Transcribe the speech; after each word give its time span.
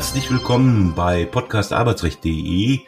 Herzlich 0.00 0.30
willkommen 0.30 0.94
bei 0.94 1.26
podcastarbeitsrecht.de 1.26 2.78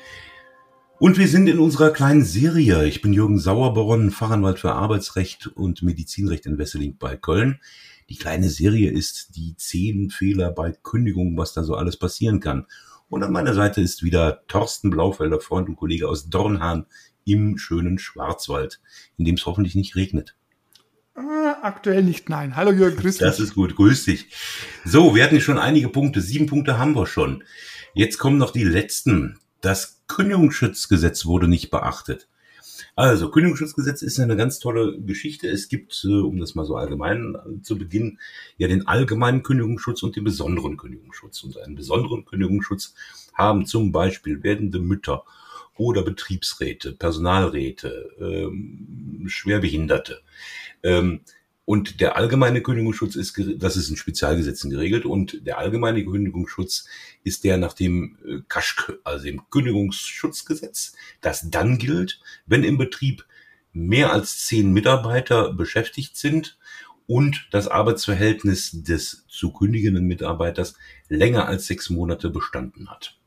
und 0.99 1.19
wir 1.19 1.29
sind 1.29 1.47
in 1.47 1.59
unserer 1.59 1.91
kleinen 1.91 2.25
Serie. 2.25 2.87
Ich 2.87 3.03
bin 3.03 3.13
Jürgen 3.13 3.39
Sauerborn, 3.39 4.11
Fachanwalt 4.11 4.59
für 4.59 4.73
Arbeitsrecht 4.73 5.47
und 5.49 5.83
Medizinrecht 5.83 6.47
in 6.47 6.57
Wesseling 6.57 6.97
bei 6.97 7.19
Köln. 7.19 7.61
Die 8.09 8.17
kleine 8.17 8.49
Serie 8.49 8.91
ist 8.91 9.37
die 9.37 9.55
zehn 9.59 10.09
Fehler 10.09 10.53
bei 10.53 10.73
Kündigungen, 10.73 11.37
was 11.37 11.53
da 11.53 11.65
so 11.65 11.75
alles 11.75 11.99
passieren 11.99 12.41
kann. 12.41 12.65
Und 13.11 13.23
an 13.23 13.31
meiner 13.31 13.53
Seite 13.53 13.83
ist 13.83 14.03
wieder 14.03 14.47
Thorsten 14.49 14.89
Blaufelder, 14.89 15.39
Freund 15.39 15.69
und 15.69 15.77
Kollege 15.77 16.09
aus 16.09 16.31
Dornhahn 16.31 16.87
im 17.27 17.59
schönen 17.59 17.99
Schwarzwald, 17.99 18.81
in 19.19 19.27
dem 19.27 19.35
es 19.35 19.45
hoffentlich 19.45 19.75
nicht 19.75 19.97
regnet. 19.97 20.35
Äh, 21.15 21.21
aktuell 21.63 22.03
nicht, 22.03 22.29
nein. 22.31 22.57
Hallo 22.57 22.73
Jürgen, 22.73 22.97
grüß 22.97 23.19
dich. 23.19 23.27
Das 23.27 23.39
ist 23.39 23.55
gut, 23.55 23.77
grüß 23.77 24.07
dich. 24.07 24.29
So, 24.85 25.15
wir 25.15 25.25
hatten 25.25 25.41
schon 25.41 25.59
einige 25.59 25.89
Punkte. 25.89 26.21
Sieben 26.23 26.47
Punkte 26.47 26.79
haben 26.79 26.95
wir 26.95 27.07
schon. 27.07 27.45
Jetzt 27.95 28.19
kommen 28.19 28.39
noch 28.39 28.51
die 28.51 28.65
letzten. 28.65 29.39
Das 29.61 30.03
Kündigungsschutzgesetz 30.09 31.27
wurde 31.27 31.49
nicht 31.49 31.71
beachtet. 31.71 32.29
Also, 32.97 33.31
Kündigungsschutzgesetz 33.31 34.03
ist 34.03 34.21
eine 34.21 34.37
ganz 34.37 34.59
tolle 34.59 35.01
Geschichte. 35.01 35.49
Es 35.49 35.69
gibt, 35.69 36.03
äh, 36.05 36.21
um 36.21 36.39
das 36.39 36.55
mal 36.55 36.65
so 36.65 36.77
allgemein 36.77 37.37
zu 37.63 37.77
beginnen, 37.77 38.19
ja 38.57 38.69
den 38.69 38.87
allgemeinen 38.87 39.43
Kündigungsschutz 39.43 40.03
und 40.03 40.17
den 40.17 40.25
besonderen 40.25 40.79
Kündigungsschutz. 40.79 41.43
Und 41.43 41.59
einen 41.59 41.75
besonderen 41.75 42.25
Kündigungsschutz 42.25 42.95
haben 43.35 43.67
zum 43.67 43.93
Beispiel 43.93 44.43
werdende 44.43 44.79
Mütter 44.79 45.25
oder 45.77 46.03
Betriebsräte, 46.03 46.93
Personalräte, 46.93 48.11
ähm, 48.19 49.25
Schwerbehinderte. 49.27 50.23
Ähm, 50.83 51.21
und 51.65 52.01
der 52.01 52.17
allgemeine 52.17 52.61
Kündigungsschutz 52.61 53.15
ist, 53.15 53.41
das 53.57 53.77
ist 53.77 53.89
in 53.89 53.97
Spezialgesetzen 53.97 54.69
geregelt 54.69 55.05
und 55.07 55.47
der 55.47 55.59
allgemeine 55.59 56.05
Kündigungsschutz 56.05 56.87
ist 57.23 57.45
der 57.45 57.57
nach 57.57 57.73
dem 57.73 58.19
äh, 58.27 58.39
Kaschk, 58.49 58.99
also 59.05 59.25
dem 59.25 59.43
Kündigungsschutzgesetz, 59.49 60.95
das 61.21 61.49
dann 61.51 61.79
gilt, 61.79 62.21
wenn 62.47 62.65
im 62.65 62.79
Betrieb 62.79 63.25
mehr 63.73 64.13
als 64.13 64.45
zehn 64.45 64.73
Mitarbeiter 64.73 65.53
beschäftigt 65.53 66.17
sind 66.17 66.59
und 67.07 67.47
das 67.53 67.69
Arbeitsverhältnis 67.69 68.83
des 68.83 69.25
zu 69.29 69.53
kündigenden 69.53 70.07
Mitarbeiters 70.07 70.75
länger 71.09 71.47
als 71.47 71.67
sechs 71.67 71.91
Monate 71.91 72.31
bestanden 72.31 72.91
hat. 72.91 73.19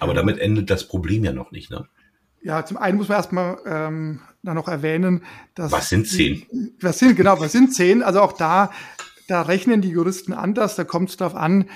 Aber 0.00 0.14
damit 0.14 0.38
endet 0.38 0.70
das 0.70 0.88
Problem 0.88 1.24
ja 1.24 1.32
noch 1.32 1.50
nicht. 1.50 1.70
Ne? 1.70 1.88
Ja, 2.46 2.64
zum 2.64 2.76
einen 2.76 2.96
muss 2.96 3.08
man 3.08 3.16
erstmal 3.16 3.58
ähm, 3.66 4.20
da 4.44 4.54
noch 4.54 4.68
erwähnen, 4.68 5.24
dass. 5.56 5.72
Was 5.72 5.88
sind 5.88 6.06
zehn? 6.06 6.46
Was 6.80 7.00
sind, 7.00 7.16
genau, 7.16 7.40
was 7.40 7.50
sind 7.50 7.74
zehn? 7.74 8.04
Also 8.04 8.20
auch 8.20 8.34
da, 8.34 8.70
da 9.26 9.42
rechnen 9.42 9.80
die 9.80 9.88
Juristen 9.88 10.32
anders. 10.32 10.76
Da 10.76 10.84
kommt 10.84 11.10
es 11.10 11.16
darauf 11.16 11.34
an, 11.34 11.68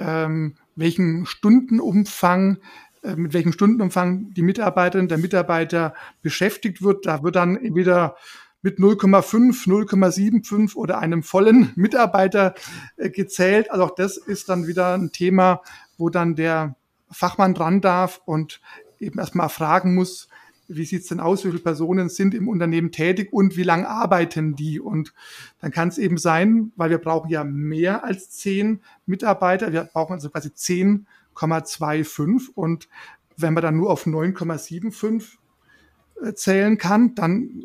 ähm, 0.00 0.56
welchen 0.74 1.26
Stundenumfang, 1.26 2.58
äh, 3.04 3.14
mit 3.14 3.34
welchem 3.34 3.52
Stundenumfang 3.52 4.34
die 4.34 4.42
Mitarbeiterin, 4.42 5.06
der 5.06 5.18
Mitarbeiter 5.18 5.94
beschäftigt 6.22 6.82
wird. 6.82 7.06
Da 7.06 7.22
wird 7.22 7.36
dann 7.36 7.56
entweder 7.56 8.16
mit 8.62 8.80
0,5, 8.80 9.68
0,75 9.68 10.74
oder 10.74 10.98
einem 10.98 11.22
vollen 11.22 11.70
Mitarbeiter 11.76 12.56
äh, 12.96 13.10
gezählt. 13.10 13.70
Also 13.70 13.84
auch 13.84 13.94
das 13.94 14.16
ist 14.16 14.48
dann 14.48 14.66
wieder 14.66 14.94
ein 14.94 15.12
Thema, 15.12 15.62
wo 15.98 16.08
dann 16.08 16.34
der 16.34 16.74
Fachmann 17.12 17.54
dran 17.54 17.80
darf 17.80 18.20
und 18.24 18.60
eben 19.00 19.18
erstmal 19.18 19.48
fragen 19.48 19.94
muss, 19.94 20.28
wie 20.68 20.84
sieht's 20.84 21.08
denn 21.08 21.20
aus, 21.20 21.44
wie 21.44 21.50
viele 21.50 21.62
Personen 21.62 22.08
sind 22.08 22.34
im 22.34 22.48
Unternehmen 22.48 22.90
tätig 22.90 23.32
und 23.32 23.56
wie 23.56 23.62
lange 23.62 23.88
arbeiten 23.88 24.56
die? 24.56 24.80
Und 24.80 25.12
dann 25.60 25.70
kann 25.70 25.88
es 25.88 25.98
eben 25.98 26.18
sein, 26.18 26.72
weil 26.76 26.90
wir 26.90 26.98
brauchen 26.98 27.30
ja 27.30 27.44
mehr 27.44 28.04
als 28.04 28.30
zehn 28.30 28.80
Mitarbeiter, 29.06 29.72
wir 29.72 29.84
brauchen 29.84 30.14
also 30.14 30.30
quasi 30.30 30.48
10,25 30.48 32.48
und 32.54 32.88
wenn 33.36 33.54
man 33.54 33.62
dann 33.62 33.76
nur 33.76 33.90
auf 33.90 34.06
9,75 34.06 35.36
äh, 36.22 36.34
zählen 36.34 36.78
kann, 36.78 37.14
dann 37.14 37.64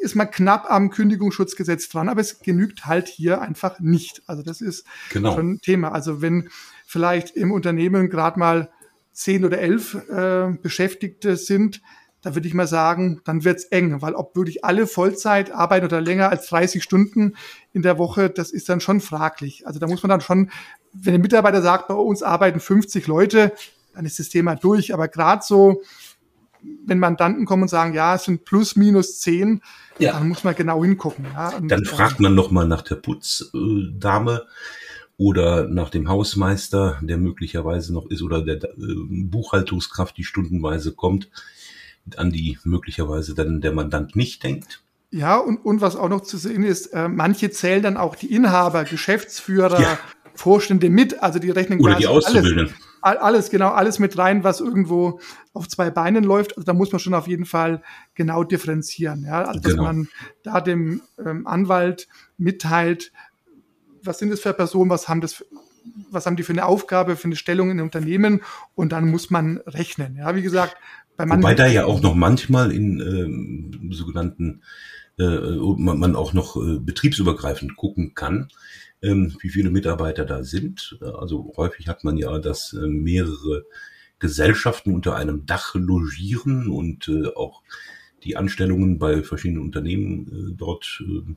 ist 0.00 0.14
man 0.14 0.30
knapp 0.30 0.70
am 0.70 0.90
Kündigungsschutzgesetz 0.90 1.88
dran, 1.88 2.08
aber 2.08 2.20
es 2.20 2.38
genügt 2.38 2.86
halt 2.86 3.08
hier 3.08 3.42
einfach 3.42 3.80
nicht. 3.80 4.22
Also 4.26 4.44
das 4.44 4.60
ist 4.60 4.86
genau. 5.10 5.34
schon 5.34 5.54
ein 5.54 5.60
Thema. 5.60 5.90
Also 5.90 6.22
wenn 6.22 6.50
vielleicht 6.86 7.36
im 7.36 7.50
Unternehmen 7.50 8.08
gerade 8.08 8.38
mal 8.38 8.70
zehn 9.18 9.44
oder 9.44 9.58
elf 9.58 9.94
äh, 10.08 10.56
Beschäftigte 10.62 11.36
sind, 11.36 11.82
da 12.22 12.36
würde 12.36 12.46
ich 12.46 12.54
mal 12.54 12.68
sagen, 12.68 13.20
dann 13.24 13.44
wird's 13.44 13.64
eng, 13.64 14.00
weil 14.00 14.14
ob 14.14 14.36
wirklich 14.36 14.64
alle 14.64 14.86
Vollzeit 14.86 15.50
arbeiten 15.50 15.86
oder 15.86 16.00
länger 16.00 16.30
als 16.30 16.46
30 16.48 16.82
Stunden 16.82 17.34
in 17.72 17.82
der 17.82 17.98
Woche, 17.98 18.30
das 18.30 18.52
ist 18.52 18.68
dann 18.68 18.80
schon 18.80 19.00
fraglich. 19.00 19.66
Also 19.66 19.80
da 19.80 19.88
muss 19.88 20.02
man 20.04 20.10
dann 20.10 20.20
schon, 20.20 20.50
wenn 20.92 21.14
der 21.14 21.20
Mitarbeiter 21.20 21.62
sagt, 21.62 21.88
bei 21.88 21.94
uns 21.94 22.22
arbeiten 22.22 22.60
50 22.60 23.08
Leute, 23.08 23.52
dann 23.92 24.04
ist 24.04 24.20
das 24.20 24.28
Thema 24.28 24.54
durch. 24.54 24.94
Aber 24.94 25.08
gerade 25.08 25.42
so, 25.44 25.82
wenn 26.86 27.00
Mandanten 27.00 27.44
kommen 27.44 27.62
und 27.62 27.68
sagen, 27.68 27.94
ja, 27.94 28.14
es 28.14 28.24
sind 28.24 28.44
plus 28.44 28.76
minus 28.76 29.18
zehn, 29.18 29.62
ja. 29.98 30.12
dann 30.12 30.28
muss 30.28 30.44
man 30.44 30.54
genau 30.54 30.84
hingucken. 30.84 31.26
Ja. 31.34 31.56
Und, 31.56 31.68
dann 31.68 31.84
fragt 31.84 32.20
man 32.20 32.36
noch 32.36 32.52
mal 32.52 32.68
nach 32.68 32.82
der 32.82 32.96
Putzdame 32.96 34.46
oder 35.18 35.68
nach 35.68 35.90
dem 35.90 36.08
Hausmeister, 36.08 36.98
der 37.02 37.18
möglicherweise 37.18 37.92
noch 37.92 38.08
ist, 38.08 38.22
oder 38.22 38.40
der 38.40 38.62
äh, 38.62 38.70
Buchhaltungskraft, 38.78 40.16
die 40.16 40.24
stundenweise 40.24 40.92
kommt 40.92 41.28
an 42.16 42.30
die 42.30 42.58
möglicherweise 42.64 43.34
dann 43.34 43.60
der 43.60 43.72
Mandant 43.72 44.16
nicht 44.16 44.42
denkt. 44.42 44.82
Ja, 45.10 45.36
und, 45.36 45.58
und 45.58 45.80
was 45.80 45.96
auch 45.96 46.08
noch 46.08 46.22
zu 46.22 46.38
sehen 46.38 46.62
ist, 46.62 46.86
äh, 46.88 47.08
manche 47.08 47.50
zählen 47.50 47.82
dann 47.82 47.96
auch 47.96 48.14
die 48.14 48.32
Inhaber, 48.32 48.84
Geschäftsführer, 48.84 49.80
ja. 49.80 49.98
Vorstände 50.34 50.88
mit, 50.88 51.22
also 51.22 51.38
die 51.38 51.50
rechnen 51.50 51.80
Oder 51.80 51.96
die 51.96 52.06
Auszubildenden. 52.06 52.74
Alles, 53.00 53.20
alles, 53.20 53.50
genau, 53.50 53.70
alles 53.70 53.98
mit 53.98 54.16
rein, 54.18 54.44
was 54.44 54.60
irgendwo 54.60 55.20
auf 55.52 55.68
zwei 55.68 55.90
Beinen 55.90 56.24
läuft. 56.24 56.56
Also 56.56 56.64
da 56.64 56.74
muss 56.74 56.92
man 56.92 57.00
schon 57.00 57.14
auf 57.14 57.26
jeden 57.26 57.44
Fall 57.44 57.82
genau 58.14 58.44
differenzieren. 58.44 59.24
Ja? 59.24 59.44
Also 59.44 59.60
dass 59.60 59.72
genau. 59.72 59.84
man 59.84 60.08
da 60.42 60.60
dem 60.60 61.00
ähm, 61.24 61.46
Anwalt 61.46 62.08
mitteilt, 62.36 63.12
was 64.02 64.18
sind 64.18 64.30
das 64.30 64.40
für 64.40 64.52
Personen, 64.52 64.90
was 64.90 65.08
haben 65.08 65.20
das 65.20 65.44
was 66.10 66.26
haben 66.26 66.36
die 66.36 66.42
für 66.42 66.52
eine 66.52 66.66
Aufgabe, 66.66 67.16
für 67.16 67.28
eine 67.28 67.36
Stellung 67.36 67.70
in 67.70 67.80
Unternehmen 67.80 68.42
und 68.74 68.92
dann 68.92 69.10
muss 69.10 69.30
man 69.30 69.58
rechnen. 69.66 70.16
Ja, 70.16 70.34
wie 70.34 70.42
gesagt, 70.42 70.76
Wobei 71.18 71.54
da 71.54 71.66
ja 71.66 71.84
auch 71.84 72.00
noch 72.00 72.14
manchmal 72.14 72.70
in 72.70 73.00
ähm, 73.00 73.92
sogenannten, 73.92 74.62
äh, 75.18 75.26
man, 75.26 75.98
man 75.98 76.14
auch 76.14 76.32
noch 76.32 76.56
äh, 76.56 76.78
betriebsübergreifend 76.78 77.76
gucken 77.76 78.14
kann, 78.14 78.50
ähm, 79.02 79.36
wie 79.40 79.48
viele 79.48 79.70
Mitarbeiter 79.70 80.24
da 80.24 80.44
sind. 80.44 80.96
Also 81.00 81.52
häufig 81.56 81.88
hat 81.88 82.04
man 82.04 82.16
ja, 82.18 82.38
dass 82.38 82.72
äh, 82.72 82.86
mehrere 82.86 83.64
Gesellschaften 84.20 84.94
unter 84.94 85.16
einem 85.16 85.44
Dach 85.44 85.74
logieren 85.74 86.68
und 86.68 87.08
äh, 87.08 87.26
auch 87.34 87.62
die 88.22 88.36
Anstellungen 88.36 88.98
bei 88.98 89.24
verschiedenen 89.24 89.62
Unternehmen 89.62 90.28
äh, 90.28 90.54
dort 90.56 91.02
äh, 91.04 91.34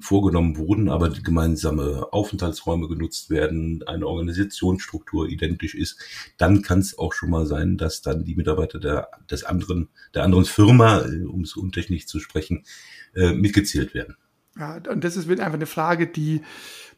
vorgenommen 0.00 0.56
wurden, 0.56 0.88
aber 0.88 1.10
gemeinsame 1.10 2.12
Aufenthaltsräume 2.12 2.86
genutzt 2.88 3.28
werden, 3.28 3.82
eine 3.86 4.06
Organisationsstruktur 4.06 5.28
identisch 5.28 5.74
ist, 5.74 6.00
dann 6.38 6.62
kann 6.62 6.78
es 6.78 6.96
auch 6.96 7.12
schon 7.12 7.30
mal 7.30 7.46
sein, 7.46 7.76
dass 7.76 8.00
dann 8.00 8.24
die 8.24 8.36
Mitarbeiter 8.36 8.78
der, 8.78 9.08
des 9.30 9.44
anderen, 9.44 9.88
der 10.14 10.22
anderen 10.22 10.44
Firma, 10.44 11.00
äh, 11.00 11.24
um 11.24 11.42
es 11.42 11.56
untechnisch 11.56 12.06
zu 12.06 12.20
sprechen, 12.20 12.64
äh, 13.14 13.32
mitgezählt 13.32 13.94
werden. 13.94 14.16
Ja, 14.56 14.80
und 14.88 15.02
das 15.02 15.16
ist 15.16 15.28
einfach 15.28 15.54
eine 15.54 15.66
Frage, 15.66 16.06
die 16.06 16.42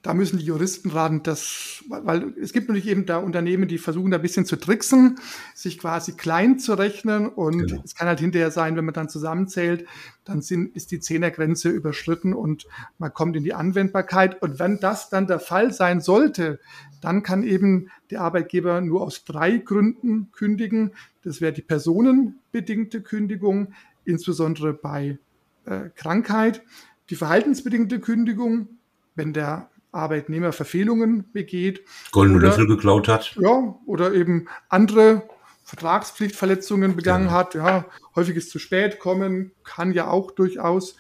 da 0.07 0.15
müssen 0.15 0.39
die 0.39 0.45
Juristen 0.45 0.91
raten, 0.91 1.25
dass, 1.25 1.83
weil 1.89 2.33
es 2.41 2.53
gibt 2.53 2.69
natürlich 2.69 2.87
eben 2.87 3.07
da 3.07 3.19
Unternehmen, 3.19 3.67
die 3.67 3.77
versuchen 3.77 4.13
da 4.13 4.19
ein 4.19 4.23
bisschen 4.23 4.47
zu 4.47 4.55
tricksen, 4.55 5.19
sich 5.53 5.81
quasi 5.81 6.13
klein 6.13 6.61
zu 6.61 6.75
rechnen 6.75 7.29
und 7.29 7.67
genau. 7.67 7.83
es 7.85 7.97
kann 7.97 8.07
halt 8.07 8.21
hinterher 8.21 8.53
sein, 8.53 8.77
wenn 8.77 8.85
man 8.85 8.95
dann 8.95 9.09
zusammenzählt, 9.09 9.85
dann 10.23 10.43
sind, 10.43 10.77
ist 10.77 10.93
die 10.93 11.01
Zehnergrenze 11.01 11.71
überschritten 11.71 12.35
und 12.35 12.69
man 12.99 13.13
kommt 13.13 13.35
in 13.35 13.43
die 13.43 13.53
Anwendbarkeit. 13.53 14.41
Und 14.41 14.61
wenn 14.61 14.79
das 14.79 15.11
dann 15.11 15.27
der 15.27 15.41
Fall 15.41 15.73
sein 15.73 16.01
sollte, 16.01 16.61
dann 17.01 17.25
kann 17.25 17.43
eben 17.43 17.89
der 18.13 18.21
Arbeitgeber 18.21 18.81
nur 18.83 19.03
aus 19.03 19.25
drei 19.25 19.59
Gründen 19.59 20.31
kündigen. 20.31 20.93
Das 21.25 21.41
wäre 21.41 21.53
die 21.53 21.63
personenbedingte 21.63 23.03
Kündigung, 23.03 23.75
insbesondere 24.05 24.73
bei 24.73 25.19
äh, 25.65 25.91
Krankheit, 25.97 26.63
die 27.11 27.17
verhaltensbedingte 27.17 27.99
Kündigung, 27.99 28.69
wenn 29.17 29.33
der 29.33 29.69
Arbeitnehmer 29.93 30.53
Verfehlungen 30.53 31.31
begeht. 31.33 31.83
Goldene 32.13 32.41
Löffel 32.41 32.67
geklaut 32.67 33.09
hat. 33.09 33.37
Ja, 33.41 33.75
oder 33.87 34.13
eben 34.13 34.47
andere 34.69 35.29
Vertragspflichtverletzungen 35.65 36.95
begangen 36.95 37.27
ja. 37.27 37.33
hat. 37.33 37.55
Ja, 37.55 37.87
häufiges 38.15 38.49
zu 38.49 38.59
spät 38.59 38.99
kommen 38.99 39.53
kann 39.65 39.93
ja 39.93 40.09
auch 40.09 40.31
durchaus, 40.31 40.97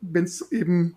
wenn 0.00 0.24
es 0.24 0.50
eben 0.50 0.96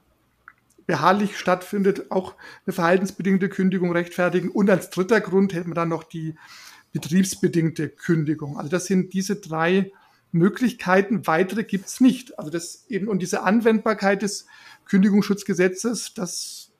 beharrlich 0.87 1.37
stattfindet, 1.37 2.11
auch 2.11 2.35
eine 2.65 2.73
verhaltensbedingte 2.73 3.49
Kündigung 3.49 3.91
rechtfertigen. 3.91 4.49
Und 4.49 4.69
als 4.69 4.89
dritter 4.89 5.21
Grund 5.21 5.53
hätten 5.53 5.69
wir 5.69 5.75
dann 5.75 5.89
noch 5.89 6.03
die 6.03 6.35
betriebsbedingte 6.93 7.89
Kündigung. 7.89 8.57
Also 8.57 8.69
das 8.69 8.85
sind 8.85 9.13
diese 9.13 9.35
drei 9.35 9.91
Möglichkeiten. 10.31 11.27
Weitere 11.27 11.63
gibt 11.63 11.87
es 11.87 12.01
nicht. 12.01 12.37
Also 12.39 12.51
das 12.51 12.85
eben 12.89 13.07
und 13.07 13.21
diese 13.21 13.43
Anwendbarkeit 13.43 14.21
des 14.21 14.47
Kündigungsschutzgesetzes, 14.85 16.13
das 16.13 16.71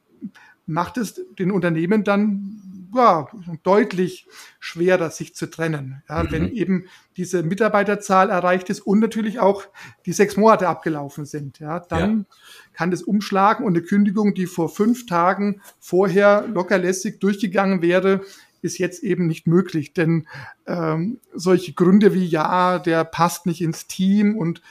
macht 0.66 0.98
es 0.98 1.22
den 1.38 1.52
Unternehmen 1.52 2.04
dann 2.04 2.62
ja, 2.96 3.28
deutlich 3.64 4.28
schwerer, 4.60 5.10
sich 5.10 5.36
zu 5.36 5.48
trennen. 5.48 6.02
Ja, 6.10 6.24
mhm. 6.24 6.32
Wenn 6.32 6.52
eben 6.54 6.86
diese 7.18 7.44
Mitarbeiterzahl 7.44 8.30
erreicht 8.30 8.70
ist 8.70 8.82
und 8.82 9.00
natürlich 9.00 9.40
auch 9.40 9.64
die 10.06 10.14
sechs 10.14 10.38
Monate 10.38 10.68
abgelaufen 10.68 11.26
sind, 11.26 11.60
ja, 11.60 11.80
dann 11.80 12.20
ja. 12.20 12.36
kann 12.74 12.92
das 12.92 13.04
umschlagen 13.04 13.66
und 13.66 13.76
eine 13.76 13.86
Kündigung, 13.86 14.34
die 14.34 14.46
vor 14.46 14.70
fünf 14.70 15.06
Tagen 15.06 15.62
vorher 15.80 16.48
lockerlässig 16.48 17.20
durchgegangen 17.20 17.82
wäre, 17.82 18.22
ist 18.62 18.78
jetzt 18.78 19.04
eben 19.04 19.28
nicht 19.28 19.46
möglich. 19.46 19.94
Denn 19.94 20.28
ähm, 20.66 21.20
solche 21.34 21.74
Gründe 21.74 22.14
wie 22.14 22.26
ja, 22.26 22.80
der 22.80 23.04
passt 23.04 23.46
nicht 23.46 23.62
ins 23.62 23.88
Team 23.88 24.38
und 24.38 24.62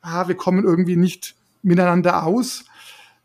ah, 0.00 0.26
wir 0.28 0.34
kommen 0.34 0.64
irgendwie 0.64 0.96
nicht 0.96 1.34
miteinander 1.62 2.24
aus, 2.24 2.64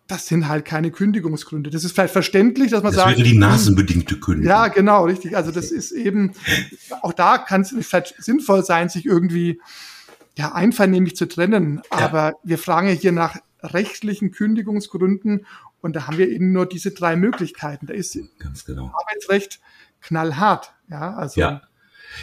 das 0.09 0.25
sind 0.25 0.47
halt 0.47 0.65
keine 0.65 0.89
Kündigungsgründe. 0.89 1.69
Das 1.69 1.83
ist 1.83 1.93
vielleicht 1.93 2.13
verständlich, 2.13 2.71
dass 2.71 2.81
man 2.81 2.91
das 2.91 3.03
sagt. 3.03 3.11
Das 3.11 3.17
wäre 3.19 3.29
die 3.29 3.37
nasenbedingte 3.37 4.19
Kündigung. 4.19 4.49
Ja, 4.49 4.67
genau, 4.67 5.05
richtig. 5.05 5.37
Also 5.37 5.51
das 5.51 5.71
ist 5.71 5.91
eben, 5.91 6.33
auch 7.01 7.13
da 7.13 7.37
kann 7.37 7.61
es 7.61 7.75
vielleicht 7.79 8.21
sinnvoll 8.21 8.65
sein, 8.65 8.89
sich 8.89 9.05
irgendwie 9.05 9.61
ja, 10.35 10.53
einvernehmlich 10.53 11.15
zu 11.15 11.27
trennen. 11.27 11.81
Aber 11.91 12.29
ja. 12.29 12.33
wir 12.43 12.57
fragen 12.57 12.87
ja 12.87 12.93
hier 12.93 13.11
nach 13.11 13.37
rechtlichen 13.61 14.31
Kündigungsgründen 14.31 15.45
und 15.81 15.95
da 15.95 16.07
haben 16.07 16.17
wir 16.17 16.27
eben 16.27 16.51
nur 16.51 16.65
diese 16.65 16.89
drei 16.89 17.15
Möglichkeiten. 17.15 17.85
Da 17.85 17.93
ist 17.93 18.17
Ganz 18.39 18.65
genau. 18.65 18.91
Arbeitsrecht 18.99 19.59
knallhart. 20.01 20.73
Ja, 20.89 21.13
also. 21.15 21.39
Ja. 21.39 21.61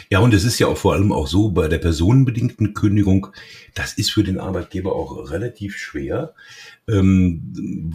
Ja, 0.09 0.19
und 0.19 0.33
es 0.33 0.43
ist 0.43 0.59
ja 0.59 0.67
auch 0.67 0.77
vor 0.77 0.93
allem 0.93 1.11
auch 1.11 1.27
so 1.27 1.49
bei 1.49 1.67
der 1.67 1.77
personenbedingten 1.77 2.73
Kündigung, 2.73 3.27
das 3.73 3.93
ist 3.93 4.11
für 4.11 4.23
den 4.23 4.39
Arbeitgeber 4.39 4.95
auch 4.95 5.31
relativ 5.31 5.77
schwer, 5.77 6.33
ähm, 6.87 7.41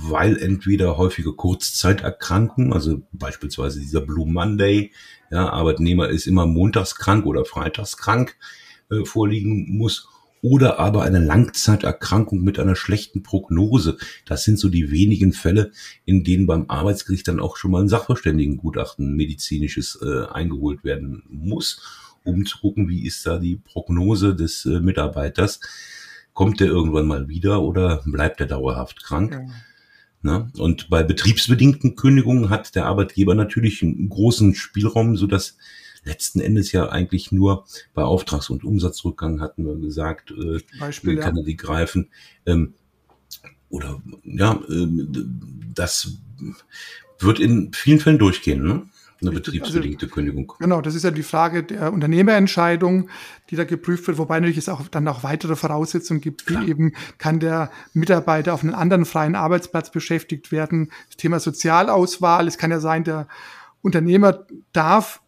weil 0.03 0.37
entweder 0.37 0.97
häufige 0.97 1.33
Kurzzeiterkrankungen, 1.33 2.73
also 2.73 3.03
beispielsweise 3.13 3.81
dieser 3.81 4.01
Blue 4.01 4.31
Monday, 4.31 4.93
ja, 5.31 5.49
Arbeitnehmer 5.49 6.09
ist 6.09 6.27
immer 6.27 6.47
montags 6.47 6.95
krank 6.95 7.27
oder 7.27 7.45
freitags 7.45 7.97
krank, 7.97 8.37
äh, 8.91 9.05
vorliegen 9.05 9.77
muss 9.77 10.09
oder 10.43 10.81
aber 10.81 11.05
eine 11.05 11.21
Langzeiterkrankung 11.21 12.43
mit 12.43 12.59
einer 12.59 12.75
schlechten 12.75 13.23
Prognose. 13.23 13.97
Das 14.27 14.43
sind 14.43 14.59
so 14.59 14.69
die 14.69 14.91
wenigen 14.91 15.33
Fälle, 15.33 15.71
in 16.05 16.25
denen 16.25 16.47
beim 16.47 16.69
Arbeitsgericht 16.69 17.29
dann 17.29 17.41
auch 17.41 17.57
schon 17.57 17.71
mal 17.71 17.81
ein 17.81 17.89
Sachverständigengutachten 17.89 19.15
medizinisches 19.15 19.99
äh, 20.03 20.27
eingeholt 20.27 20.83
werden 20.83 21.23
muss, 21.29 21.81
um 22.25 22.45
zu 22.45 22.59
gucken, 22.59 22.89
wie 22.89 23.07
ist 23.07 23.25
da 23.25 23.39
die 23.39 23.57
Prognose 23.57 24.35
des 24.35 24.67
äh, 24.67 24.81
Mitarbeiters. 24.81 25.61
Kommt 26.33 26.61
der 26.61 26.67
irgendwann 26.67 27.07
mal 27.07 27.29
wieder 27.29 27.63
oder 27.63 28.03
bleibt 28.05 28.41
er 28.41 28.47
dauerhaft 28.47 29.05
krank? 29.05 29.33
Ja. 29.33 29.55
Na, 30.25 30.51
und 30.57 30.89
bei 30.89 31.03
betriebsbedingten 31.03 31.97
Kündigungen 31.97 32.49
hat 32.49 32.77
der 32.77 32.87
Arbeitgeber 32.87 33.35
natürlich 33.35 33.83
einen 33.83 34.09
großen 34.09 34.55
Spielraum, 34.55 35.17
so 35.17 35.27
dass 35.27 35.57
letzten 36.05 36.41
Endes 36.41 36.73
ja 36.73 36.89
eigentlich 36.89 37.33
nur 37.33 37.65
bei 37.95 38.03
Auftrags- 38.03 38.51
und 38.51 38.65
Umsatzrückgang 38.65 39.41
hatten 39.41 39.67
wir 39.67 39.77
gesagt, 39.77 40.31
äh, 40.33 40.61
Beispiel, 40.79 41.17
kann 41.17 41.37
er 41.37 41.45
die 41.45 41.57
greifen. 41.57 42.09
Ähm, 42.47 42.75
oder 43.69 44.03
ja, 44.25 44.61
äh, 44.69 44.87
das 45.75 46.19
wird 47.19 47.41
in 47.41 47.73
vielen 47.73 48.01
Fällen 48.01 48.19
durchgehen, 48.19 48.63
ne? 48.63 48.87
Eine 49.23 49.31
betriebsbedingte 49.31 50.07
also, 50.07 50.15
Kündigung. 50.15 50.53
Genau, 50.59 50.81
das 50.81 50.97
ist 50.97 51.05
ja 51.05 51.13
die 51.13 51.23
Frage 51.23 51.63
der 51.63 51.93
Unternehmerentscheidung, 51.93 53.09
die 53.51 53.57
da 53.57 53.63
geprüft 53.63 54.09
wird, 54.09 54.19
wobei 54.19 54.41
natürlich 54.41 54.59
es 54.59 54.69
auch 54.69 54.89
dann 54.89 55.07
auch 55.07 55.23
weitere 55.23 55.55
Voraussetzungen 55.55 56.21
gibt, 56.21 56.49
wie 56.49 56.55
Klar. 56.55 56.67
eben 56.67 56.93
kann 57.19 57.39
der 57.39 57.71
Mitarbeiter 57.93 58.53
auf 58.53 58.65
einem 58.65 58.75
anderen 58.75 59.05
freien 59.05 59.37
Arbeitsplatz 59.37 59.93
beschäftigt 59.93 60.51
werden. 60.51 60.91
Das 61.07 61.19
Thema 61.19 61.39
Sozialauswahl, 61.39 62.49
es 62.49 62.59
kann 62.59 62.73
ja 62.73 62.81
sein, 62.81 63.05
der 63.05 63.29
Unternehmer 63.81 64.45
darf 64.73 65.23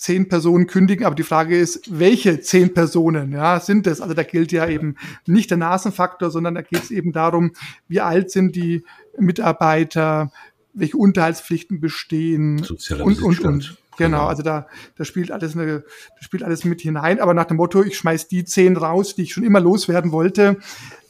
zehn 0.00 0.28
Personen 0.28 0.66
kündigen, 0.66 1.04
aber 1.04 1.14
die 1.14 1.22
Frage 1.22 1.58
ist, 1.58 1.82
welche 1.90 2.40
zehn 2.40 2.72
Personen 2.72 3.32
ja, 3.32 3.60
sind 3.60 3.86
es? 3.86 4.00
Also 4.00 4.14
da 4.14 4.22
gilt 4.22 4.50
ja 4.50 4.66
eben 4.66 4.96
nicht 5.26 5.50
der 5.50 5.58
Nasenfaktor, 5.58 6.30
sondern 6.30 6.54
da 6.54 6.62
geht 6.62 6.84
es 6.84 6.90
eben 6.90 7.12
darum, 7.12 7.52
wie 7.86 8.00
alt 8.00 8.30
sind 8.30 8.56
die 8.56 8.82
Mitarbeiter, 9.18 10.32
welche 10.72 10.96
Unterhaltspflichten 10.96 11.80
bestehen 11.80 12.64
und, 13.02 13.22
und, 13.22 13.40
und. 13.40 13.76
Genau, 13.98 14.16
genau, 14.16 14.26
also 14.26 14.42
da, 14.42 14.68
da 14.96 15.04
spielt 15.04 15.30
alles 15.30 15.54
eine, 15.54 15.80
da 15.80 16.22
spielt 16.22 16.44
alles 16.44 16.64
mit 16.64 16.80
hinein. 16.80 17.20
Aber 17.20 17.34
nach 17.34 17.44
dem 17.44 17.58
Motto, 17.58 17.82
ich 17.82 17.98
schmeiß 17.98 18.28
die 18.28 18.46
zehn 18.46 18.78
raus, 18.78 19.14
die 19.14 19.24
ich 19.24 19.34
schon 19.34 19.44
immer 19.44 19.60
loswerden 19.60 20.12
wollte, 20.12 20.56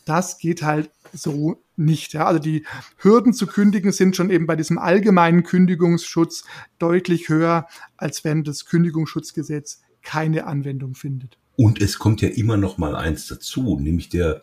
das 0.05 0.39
geht 0.39 0.65
halt 0.65 0.91
so 1.13 1.63
nicht. 1.77 2.13
Ja. 2.13 2.27
Also 2.27 2.41
die 2.41 2.67
Hürden 2.99 3.33
zu 3.33 3.47
kündigen 3.47 3.93
sind 3.93 4.17
schon 4.17 4.31
eben 4.31 4.47
bei 4.47 4.57
diesem 4.57 4.79
allgemeinen 4.79 5.43
Kündigungsschutz 5.43 6.45
deutlich 6.79 7.29
höher, 7.29 7.67
als 7.97 8.25
wenn 8.25 8.45
das 8.45 8.67
Kündigungsschutzgesetz 8.67 9.83
keine 10.03 10.47
Anwendung 10.47 10.95
findet. 10.95 11.39
Und 11.57 11.81
es 11.81 11.99
kommt 11.99 12.23
ja 12.23 12.29
immer 12.29 12.57
noch 12.57 12.79
mal 12.79 12.97
eins 12.97 13.27
dazu, 13.27 13.79
nämlich 13.79 14.09
der 14.09 14.43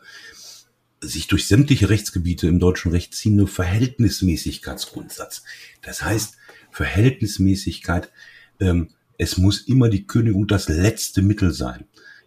sich 1.01 1.27
durch 1.27 1.47
sämtliche 1.47 1.89
Rechtsgebiete 1.89 2.47
im 2.47 2.59
deutschen 2.59 2.91
Recht 2.91 3.13
ziehende 3.13 3.47
Verhältnismäßigkeitsgrundsatz. 3.47 5.43
Das 5.81 6.03
heißt, 6.03 6.37
Verhältnismäßigkeit, 6.71 8.11
ähm, 8.59 8.89
es 9.17 9.37
muss 9.37 9.61
immer 9.61 9.89
die 9.89 10.05
Kündigung 10.05 10.47
das 10.47 10.69
letzte 10.69 11.21
Mittel 11.21 11.53
sein. 11.53 11.85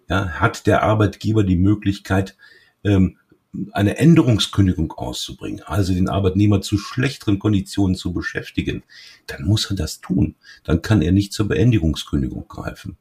Ja, 0.09 0.29
hat 0.41 0.67
der 0.67 0.83
Arbeitgeber 0.83 1.45
die 1.45 1.57
Möglichkeit, 1.57 2.37
ähm, 2.83 3.19
eine 3.73 3.99
Änderungskündigung 3.99 4.93
auszubringen, 4.93 5.63
also 5.65 5.93
den 5.93 6.09
Arbeitnehmer 6.09 6.61
zu 6.61 6.79
schlechteren 6.79 7.39
Konditionen 7.39 7.97
zu 7.97 8.13
beschäftigen, 8.13 8.83
dann 9.27 9.45
muss 9.45 9.71
er 9.71 9.77
das 9.77 10.01
tun. 10.01 10.37
Dann 10.65 10.83
kann 10.83 11.03
er 11.03 11.13
nicht 11.13 11.33
zur 11.33 11.49
Beendigungskündigung 11.49 12.47
greifen. 12.47 12.97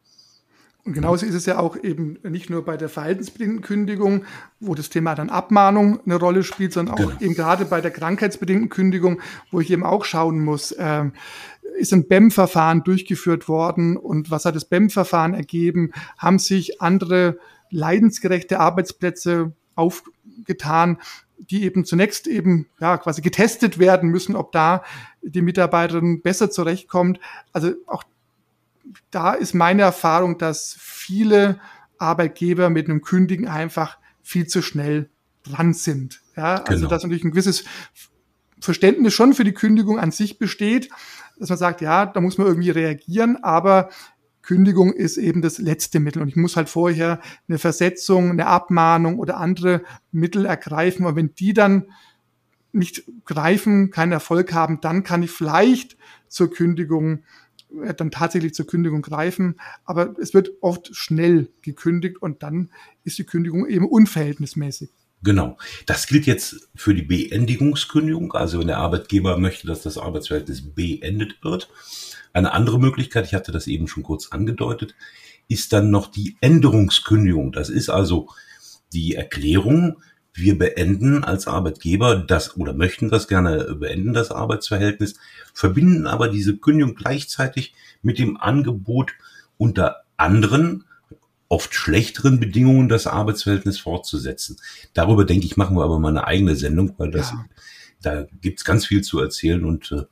Und 0.85 0.93
genauso 0.93 1.25
ist 1.25 1.35
es 1.35 1.45
ja 1.45 1.59
auch 1.59 1.77
eben 1.77 2.17
nicht 2.23 2.49
nur 2.49 2.65
bei 2.65 2.77
der 2.77 2.89
verhaltensbedingten 2.89 3.61
Kündigung, 3.61 4.25
wo 4.59 4.73
das 4.73 4.89
Thema 4.89 5.13
dann 5.13 5.29
Abmahnung 5.29 5.99
eine 6.03 6.15
Rolle 6.15 6.43
spielt, 6.43 6.73
sondern 6.73 6.95
auch 6.95 7.09
genau. 7.09 7.21
eben 7.21 7.35
gerade 7.35 7.65
bei 7.65 7.81
der 7.81 7.91
krankheitsbedingten 7.91 8.69
Kündigung, 8.69 9.21
wo 9.51 9.59
ich 9.59 9.69
eben 9.69 9.83
auch 9.83 10.05
schauen 10.05 10.39
muss, 10.39 10.71
äh, 10.71 11.05
ist 11.77 11.93
ein 11.93 12.07
BEM-Verfahren 12.07 12.83
durchgeführt 12.83 13.47
worden 13.47 13.97
und 13.97 14.31
was 14.31 14.45
hat 14.45 14.55
das 14.55 14.65
BEM-Verfahren 14.65 15.33
ergeben? 15.33 15.91
Haben 16.17 16.39
sich 16.39 16.81
andere 16.81 17.37
leidensgerechte 17.69 18.59
Arbeitsplätze 18.59 19.53
aufgetan, 19.75 20.97
die 21.37 21.63
eben 21.63 21.85
zunächst 21.85 22.27
eben 22.27 22.67
ja 22.79 22.97
quasi 22.97 23.21
getestet 23.21 23.79
werden 23.79 24.09
müssen, 24.09 24.35
ob 24.35 24.51
da 24.51 24.83
die 25.21 25.41
Mitarbeiterin 25.41 26.21
besser 26.21 26.51
zurechtkommt. 26.51 27.19
Also 27.53 27.73
auch 27.87 28.03
da 29.11 29.33
ist 29.33 29.53
meine 29.53 29.83
Erfahrung, 29.83 30.37
dass 30.37 30.75
viele 30.79 31.59
Arbeitgeber 31.97 32.69
mit 32.69 32.89
einem 32.89 33.01
Kündigen 33.01 33.47
einfach 33.47 33.97
viel 34.21 34.47
zu 34.47 34.61
schnell 34.61 35.09
dran 35.43 35.73
sind. 35.73 36.21
Ja, 36.35 36.55
also 36.55 36.81
genau. 36.81 36.89
dass 36.89 37.03
natürlich 37.03 37.23
ein 37.23 37.31
gewisses 37.31 37.63
Verständnis 38.59 39.13
schon 39.13 39.33
für 39.33 39.43
die 39.43 39.53
Kündigung 39.53 39.99
an 39.99 40.11
sich 40.11 40.37
besteht, 40.37 40.89
dass 41.37 41.49
man 41.49 41.57
sagt, 41.57 41.81
ja, 41.81 42.05
da 42.05 42.21
muss 42.21 42.37
man 42.37 42.47
irgendwie 42.47 42.69
reagieren, 42.69 43.37
aber 43.43 43.89
Kündigung 44.49 44.93
ist 44.93 45.17
eben 45.17 45.43
das 45.43 45.59
letzte 45.59 45.99
Mittel. 45.99 46.23
Und 46.23 46.27
ich 46.27 46.35
muss 46.35 46.55
halt 46.55 46.69
vorher 46.69 47.21
eine 47.47 47.59
Versetzung, 47.59 48.31
eine 48.31 48.47
Abmahnung 48.47 49.19
oder 49.19 49.37
andere 49.37 49.83
Mittel 50.11 50.47
ergreifen. 50.47 51.05
Und 51.05 51.15
wenn 51.15 51.35
die 51.35 51.53
dann 51.53 51.85
nicht 52.71 53.03
greifen, 53.25 53.91
keinen 53.91 54.11
Erfolg 54.11 54.51
haben, 54.51 54.81
dann 54.81 55.03
kann 55.03 55.21
ich 55.21 55.29
vielleicht 55.29 55.97
zur 56.29 56.49
Kündigung 56.49 57.19
äh, 57.83 57.93
dann 57.93 58.09
tatsächlich 58.09 58.55
zur 58.55 58.65
Kündigung 58.65 59.03
greifen. 59.03 59.57
Aber 59.85 60.15
es 60.17 60.33
wird 60.33 60.49
oft 60.61 60.95
schnell 60.95 61.49
gekündigt 61.61 62.19
und 62.19 62.41
dann 62.41 62.71
ist 63.03 63.19
die 63.19 63.25
Kündigung 63.25 63.67
eben 63.67 63.87
unverhältnismäßig. 63.87 64.89
Genau. 65.21 65.57
Das 65.85 66.07
gilt 66.07 66.25
jetzt 66.25 66.69
für 66.75 66.95
die 66.95 67.01
Beendigungskündigung. 67.01 68.33
Also 68.33 68.59
wenn 68.59 68.67
der 68.67 68.77
Arbeitgeber 68.77 69.37
möchte, 69.37 69.67
dass 69.67 69.81
das 69.81 69.97
Arbeitsverhältnis 69.97 70.73
beendet 70.73 71.43
wird, 71.43 71.69
eine 72.31 72.53
andere 72.53 72.79
Möglichkeit, 72.79 73.25
ich 73.25 73.33
hatte 73.33 73.51
das 73.51 73.67
eben 73.67 73.87
schon 73.87 74.03
kurz 74.03 74.29
angedeutet, 74.31 74.95
ist 75.47 75.73
dann 75.73 75.89
noch 75.89 76.07
die 76.07 76.37
Änderungskündigung. 76.41 77.51
Das 77.51 77.69
ist 77.69 77.89
also 77.89 78.29
die 78.93 79.15
Erklärung, 79.15 80.01
wir 80.33 80.57
beenden 80.57 81.23
als 81.23 81.47
Arbeitgeber 81.47 82.15
das 82.15 82.55
oder 82.55 82.73
möchten 82.73 83.09
das 83.09 83.27
gerne 83.27 83.75
beenden, 83.75 84.13
das 84.13 84.31
Arbeitsverhältnis, 84.31 85.15
verbinden 85.53 86.07
aber 86.07 86.29
diese 86.29 86.57
Kündigung 86.57 86.95
gleichzeitig 86.95 87.73
mit 88.01 88.19
dem 88.19 88.37
Angebot 88.37 89.11
unter 89.57 90.03
anderen, 90.17 90.85
oft 91.49 91.73
schlechteren 91.73 92.39
Bedingungen 92.39 92.89
das 92.89 93.07
Arbeitsverhältnis 93.07 93.79
fortzusetzen. 93.79 94.57
Darüber 94.93 95.25
denke 95.25 95.45
ich, 95.45 95.57
machen 95.57 95.75
wir 95.75 95.83
aber 95.83 95.99
mal 95.99 96.09
eine 96.09 96.25
eigene 96.25 96.55
Sendung, 96.55 96.93
weil 96.97 97.11
das, 97.11 97.31
ja. 97.31 97.45
da 98.01 98.27
gibt's 98.39 98.63
ganz 98.63 98.85
viel 98.85 99.01
zu 99.01 99.19
erzählen 99.19 99.65
und 99.65 99.91
äh, 99.91 100.03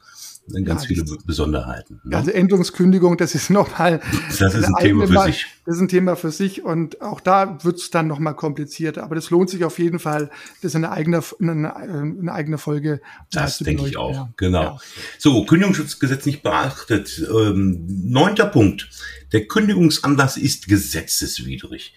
ganz 0.64 0.84
ja, 0.84 0.88
viele 0.88 1.06
Besonderheiten. 1.26 2.02
Ne? 2.04 2.18
Also 2.18 2.32
Änderungskündigung, 2.32 3.18
das 3.18 3.36
ist 3.36 3.50
nochmal. 3.52 4.02
Das 4.40 4.56
ist 4.56 4.66
ein 4.66 4.74
Thema 4.80 5.08
für 5.08 5.22
sich. 5.24 5.46
Das 5.66 5.76
ist 5.76 5.82
ein 5.82 5.88
Thema 5.90 6.16
für 6.16 6.32
sich 6.32 6.64
und 6.64 7.02
auch 7.02 7.20
da 7.20 7.58
wird 7.64 7.78
es 7.78 7.92
dann 7.92 8.08
nochmal 8.08 8.36
komplizierter. 8.36 9.04
Aber 9.04 9.16
das 9.16 9.30
lohnt 9.30 9.50
sich 9.50 9.66
auf 9.66 9.80
jeden 9.80 10.00
Fall, 10.00 10.30
das 10.62 10.76
in 10.76 10.86
eine 10.86 10.94
eigene, 10.94 11.22
eine, 11.40 11.76
eine 11.76 12.32
eigene 12.32 12.58
Folge 12.58 13.02
Das 13.32 13.60
denke 13.60 13.88
ich 13.88 13.98
auch, 13.98 14.14
ja. 14.14 14.34
genau. 14.38 14.62
Ja. 14.64 14.78
So, 15.18 15.46
Kündigungsschutzgesetz 15.46 16.26
nicht 16.26 16.44
beachtet. 16.44 17.22
Ähm, 17.30 17.86
neunter 17.88 18.46
Punkt. 18.46 18.90
Der 19.34 19.48
Kündigungsanlass 19.48 20.38
ist 20.38 20.68
gesetzeswidrig. 20.68 21.94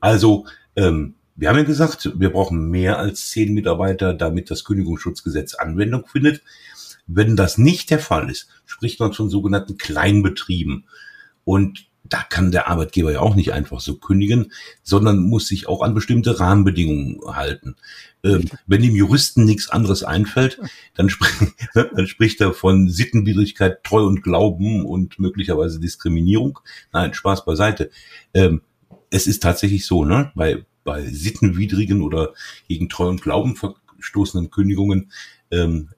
Also, 0.00 0.46
ähm, 0.76 1.14
wir 1.38 1.48
haben 1.48 1.56
ja 1.56 1.62
gesagt, 1.62 2.10
wir 2.18 2.30
brauchen 2.30 2.68
mehr 2.68 2.98
als 2.98 3.30
zehn 3.30 3.54
Mitarbeiter, 3.54 4.12
damit 4.12 4.50
das 4.50 4.64
Kündigungsschutzgesetz 4.64 5.54
Anwendung 5.54 6.04
findet. 6.04 6.42
Wenn 7.08 7.36
das 7.36 7.58
nicht 7.58 7.90
der 7.90 7.98
Fall 7.98 8.30
ist, 8.30 8.48
spricht 8.66 9.00
man 9.00 9.12
von 9.12 9.30
sogenannten 9.30 9.78
Kleinbetrieben. 9.78 10.86
Und 11.44 11.88
da 12.04 12.22
kann 12.22 12.52
der 12.52 12.68
Arbeitgeber 12.68 13.12
ja 13.12 13.20
auch 13.20 13.34
nicht 13.34 13.52
einfach 13.52 13.80
so 13.80 13.96
kündigen, 13.96 14.52
sondern 14.82 15.18
muss 15.18 15.48
sich 15.48 15.68
auch 15.68 15.82
an 15.82 15.94
bestimmte 15.94 16.38
Rahmenbedingungen 16.38 17.20
halten. 17.26 17.76
Ähm, 18.22 18.44
wenn 18.66 18.82
dem 18.82 18.94
Juristen 18.94 19.44
nichts 19.44 19.68
anderes 19.70 20.02
einfällt, 20.02 20.60
dann, 20.94 21.08
sp 21.08 21.24
dann 21.74 22.06
spricht 22.06 22.40
er 22.40 22.52
von 22.52 22.88
Sittenwidrigkeit, 22.88 23.84
Treu 23.84 24.04
und 24.04 24.22
Glauben 24.22 24.84
und 24.84 25.18
möglicherweise 25.18 25.80
Diskriminierung. 25.80 26.58
Nein, 26.92 27.14
Spaß 27.14 27.44
beiseite. 27.44 27.90
Ähm, 28.34 28.62
es 29.10 29.26
ist 29.26 29.42
tatsächlich 29.42 29.86
so, 29.86 30.04
ne? 30.04 30.32
Bei, 30.34 30.64
bei 30.84 31.04
sittenwidrigen 31.06 32.02
oder 32.02 32.34
gegen 32.68 32.88
Treu 32.88 33.08
und 33.08 33.22
Glauben 33.22 33.56
verstoßenen 33.56 34.50
Kündigungen 34.50 35.10
ähm, 35.50 35.90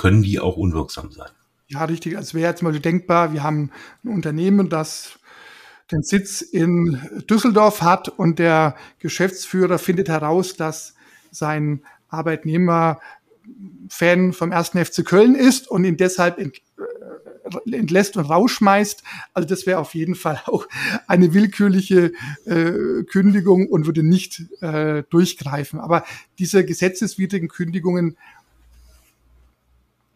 können 0.00 0.22
die 0.22 0.40
auch 0.40 0.56
unwirksam 0.56 1.12
sein. 1.12 1.28
Ja, 1.68 1.84
richtig. 1.84 2.14
Es 2.14 2.32
wäre 2.32 2.48
jetzt 2.48 2.62
mal 2.62 2.72
denkbar, 2.72 3.34
wir 3.34 3.42
haben 3.42 3.70
ein 4.02 4.08
Unternehmen, 4.08 4.70
das 4.70 5.18
den 5.92 6.02
Sitz 6.02 6.40
in 6.40 6.98
Düsseldorf 7.28 7.82
hat 7.82 8.08
und 8.08 8.38
der 8.38 8.76
Geschäftsführer 8.98 9.78
findet 9.78 10.08
heraus, 10.08 10.56
dass 10.56 10.94
sein 11.30 11.82
Arbeitnehmer 12.08 13.00
Fan 13.90 14.32
vom 14.32 14.52
ersten 14.52 14.82
FC 14.82 15.04
Köln 15.04 15.34
ist 15.34 15.68
und 15.68 15.84
ihn 15.84 15.98
deshalb 15.98 16.38
entlässt 17.70 18.16
und 18.16 18.24
rausschmeißt. 18.24 19.02
Also 19.34 19.48
das 19.48 19.66
wäre 19.66 19.80
auf 19.80 19.94
jeden 19.94 20.14
Fall 20.14 20.40
auch 20.46 20.66
eine 21.08 21.34
willkürliche 21.34 22.12
äh, 22.46 23.02
Kündigung 23.04 23.68
und 23.68 23.84
würde 23.84 24.02
nicht 24.02 24.44
äh, 24.62 25.02
durchgreifen. 25.10 25.78
Aber 25.78 26.04
diese 26.38 26.64
gesetzeswidrigen 26.64 27.48
Kündigungen, 27.48 28.16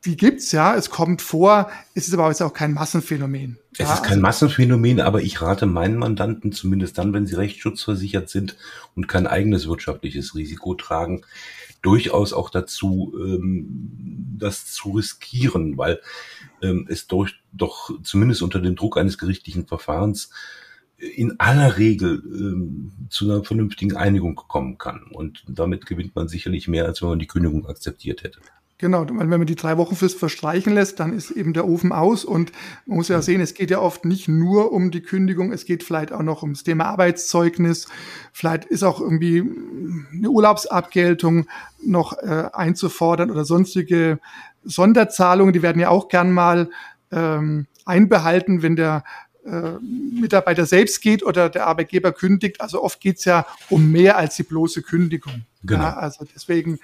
die 0.05 0.17
gibt's 0.17 0.53
ja, 0.53 0.75
es 0.75 0.91
kommt 0.91 1.23
vor, 1.23 1.71
es 1.95 2.09
ist 2.09 2.15
aber 2.15 2.29
jetzt 2.29 2.43
auch 2.43 2.53
kein 2.53 2.73
Massenphänomen. 2.73 3.59
Es 3.79 3.89
ist 3.89 4.03
kein 4.03 4.13
also, 4.13 4.21
Massenphänomen, 4.21 5.01
aber 5.01 5.23
ich 5.23 5.41
rate 5.41 5.67
meinen 5.67 5.97
Mandanten, 5.97 6.53
zumindest 6.53 6.99
dann, 6.99 7.13
wenn 7.13 7.27
sie 7.27 7.35
rechtsschutzversichert 7.35 8.29
sind 8.29 8.57
und 8.95 9.09
kein 9.09 9.27
eigenes 9.27 9.67
wirtschaftliches 9.67 10.35
Risiko 10.35 10.75
tragen, 10.75 11.23
durchaus 11.83 12.33
auch 12.33 12.51
dazu, 12.51 13.15
ähm, 13.19 14.37
das 14.39 14.67
zu 14.67 14.93
riskieren, 14.93 15.77
weil 15.77 16.01
ähm, 16.63 16.87
es 16.89 17.07
durch, 17.07 17.35
doch 17.53 17.91
zumindest 18.03 18.43
unter 18.43 18.61
dem 18.61 18.77
Druck 18.77 18.97
eines 18.97 19.19
gerichtlichen 19.19 19.67
Verfahrens 19.67 20.31
in 20.97 21.39
aller 21.39 21.77
Regel 21.77 22.23
ähm, 22.25 22.93
zu 23.11 23.25
einer 23.25 23.45
vernünftigen 23.45 23.97
Einigung 23.97 24.37
kommen 24.37 24.79
kann. 24.79 25.03
Und 25.13 25.45
damit 25.49 25.87
gewinnt 25.87 26.15
man 26.15 26.29
sicherlich 26.29 26.69
mehr, 26.69 26.87
als 26.87 27.03
wenn 27.03 27.09
man 27.11 27.19
die 27.19 27.27
Kündigung 27.27 27.67
akzeptiert 27.67 28.23
hätte. 28.23 28.41
Genau, 28.85 29.07
wenn 29.09 29.31
man 29.31 29.47
die 29.47 29.55
drei 29.55 29.79
Wochen 29.79 29.97
Frist 29.97 30.19
verstreichen 30.19 30.75
lässt, 30.75 31.01
dann 31.01 31.15
ist 31.15 31.31
eben 31.31 31.55
der 31.55 31.67
Ofen 31.67 31.91
aus 31.91 32.23
und 32.23 32.53
man 32.85 32.99
muss 32.99 33.09
ja 33.09 33.23
sehen, 33.23 33.41
es 33.41 33.55
geht 33.55 33.71
ja 33.71 33.79
oft 33.79 34.05
nicht 34.05 34.29
nur 34.29 34.73
um 34.73 34.91
die 34.91 35.01
Kündigung, 35.01 35.55
es 35.55 35.65
geht 35.65 35.83
vielleicht 35.83 36.13
auch 36.13 36.21
noch 36.21 36.43
ums 36.43 36.65
Thema 36.65 36.85
Arbeitszeugnis, 36.85 37.89
vielleicht 38.31 38.67
ist 38.67 38.83
auch 38.83 39.01
irgendwie 39.01 39.43
eine 40.13 40.29
Urlaubsabgeltung 40.29 41.47
noch 41.83 42.13
äh, 42.19 42.51
einzufordern 42.53 43.31
oder 43.31 43.47
sonstige 43.47 44.19
Sonderzahlungen, 44.65 45.55
die 45.55 45.63
werden 45.63 45.81
ja 45.81 45.89
auch 45.89 46.09
gern 46.09 46.31
mal 46.31 46.69
ähm, 47.11 47.67
einbehalten, 47.87 48.61
wenn 48.61 48.77
der 48.77 49.03
Mitarbeiter 49.81 50.65
selbst 50.65 51.03
geht 51.03 51.23
oder 51.23 51.51
der 51.51 51.67
Arbeitgeber 51.67 52.13
kündigt. 52.13 52.61
Also 52.61 52.83
oft 52.83 53.01
geht's 53.01 53.25
ja 53.25 53.47
um 53.69 53.91
mehr 53.91 54.17
als 54.17 54.37
die 54.37 54.43
bloße 54.43 54.83
Kündigung. 54.83 55.45
Genau. 55.63 55.83
Ja, 55.83 55.95
also 55.95 56.25
deswegen. 56.35 56.79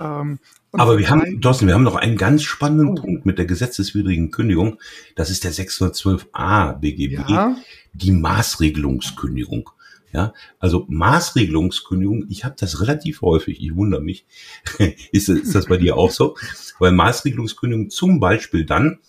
Ähm, 0.00 0.38
Aber 0.72 0.98
wir 0.98 1.10
haben, 1.10 1.40
Thorsten, 1.40 1.66
wir 1.66 1.74
haben 1.74 1.82
noch 1.82 1.96
einen 1.96 2.16
ganz 2.16 2.42
spannenden 2.42 2.88
oh. 2.90 2.94
Punkt 2.94 3.26
mit 3.26 3.38
der 3.38 3.44
gesetzeswidrigen 3.44 4.30
Kündigung. 4.30 4.78
Das 5.14 5.30
ist 5.30 5.44
der 5.44 5.52
612a 5.52 6.78
BGB, 6.78 7.28
ja. 7.28 7.56
die 7.92 8.12
Maßregelungskündigung. 8.12 9.70
Ja, 10.12 10.32
also 10.58 10.86
Maßregelungskündigung, 10.88 12.26
ich 12.30 12.44
habe 12.44 12.54
das 12.58 12.80
relativ 12.80 13.20
häufig, 13.20 13.60
ich 13.60 13.74
wundere 13.74 14.00
mich. 14.00 14.24
ist, 15.12 15.28
ist 15.28 15.54
das 15.54 15.66
bei 15.66 15.76
dir 15.76 15.96
auch 15.96 16.10
so? 16.10 16.36
Weil 16.78 16.92
Maßregelungskündigung 16.92 17.90
zum 17.90 18.20
Beispiel 18.20 18.64
dann, 18.64 19.00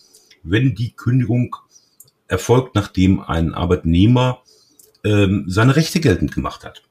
wenn 0.42 0.74
die 0.74 0.92
Kündigung 0.92 1.56
erfolgt, 2.28 2.74
nachdem 2.74 3.20
ein 3.20 3.54
Arbeitnehmer 3.54 4.42
ähm, 5.04 5.44
seine 5.48 5.76
Rechte 5.76 6.00
geltend 6.00 6.34
gemacht 6.34 6.64
hat. 6.64 6.82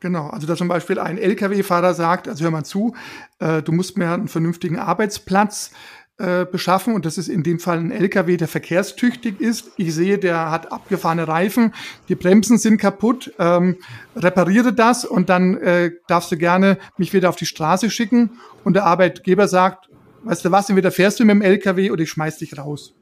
Genau, 0.00 0.26
also 0.26 0.48
da 0.48 0.56
zum 0.56 0.66
Beispiel 0.66 0.98
ein 0.98 1.16
Lkw-Fahrer 1.16 1.94
sagt, 1.94 2.26
also 2.26 2.42
hör 2.42 2.50
mal 2.50 2.64
zu, 2.64 2.96
äh, 3.38 3.62
du 3.62 3.70
musst 3.70 3.96
mir 3.96 4.10
einen 4.10 4.26
vernünftigen 4.26 4.78
Arbeitsplatz 4.80 5.70
äh, 6.18 6.44
beschaffen 6.44 6.94
und 6.94 7.06
das 7.06 7.18
ist 7.18 7.28
in 7.28 7.44
dem 7.44 7.60
Fall 7.60 7.78
ein 7.78 7.92
Lkw, 7.92 8.36
der 8.36 8.48
verkehrstüchtig 8.48 9.40
ist. 9.40 9.70
Ich 9.76 9.94
sehe, 9.94 10.18
der 10.18 10.50
hat 10.50 10.72
abgefahrene 10.72 11.28
Reifen, 11.28 11.72
die 12.08 12.16
Bremsen 12.16 12.58
sind 12.58 12.78
kaputt, 12.78 13.32
ähm, 13.38 13.76
repariere 14.16 14.72
das 14.72 15.04
und 15.04 15.28
dann 15.28 15.56
äh, 15.58 15.92
darfst 16.08 16.32
du 16.32 16.36
gerne 16.36 16.78
mich 16.96 17.12
wieder 17.12 17.28
auf 17.28 17.36
die 17.36 17.46
Straße 17.46 17.88
schicken 17.88 18.30
und 18.64 18.74
der 18.74 18.86
Arbeitgeber 18.86 19.46
sagt, 19.46 19.88
weißt 20.24 20.44
du 20.44 20.50
was, 20.50 20.68
entweder 20.68 20.90
fährst 20.90 21.20
du 21.20 21.24
mit 21.24 21.36
dem 21.36 21.42
Lkw 21.42 21.92
oder 21.92 22.02
ich 22.02 22.10
schmeiß 22.10 22.38
dich 22.38 22.58
raus. 22.58 22.94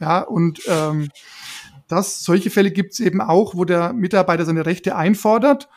Ja, 0.00 0.20
und 0.20 0.60
ähm, 0.68 1.08
das, 1.88 2.20
solche 2.20 2.50
Fälle 2.50 2.70
gibt 2.70 2.92
es 2.92 3.00
eben 3.00 3.20
auch, 3.20 3.54
wo 3.54 3.64
der 3.64 3.92
Mitarbeiter 3.92 4.44
seine 4.44 4.66
Rechte 4.66 4.94
einfordert 4.94 5.68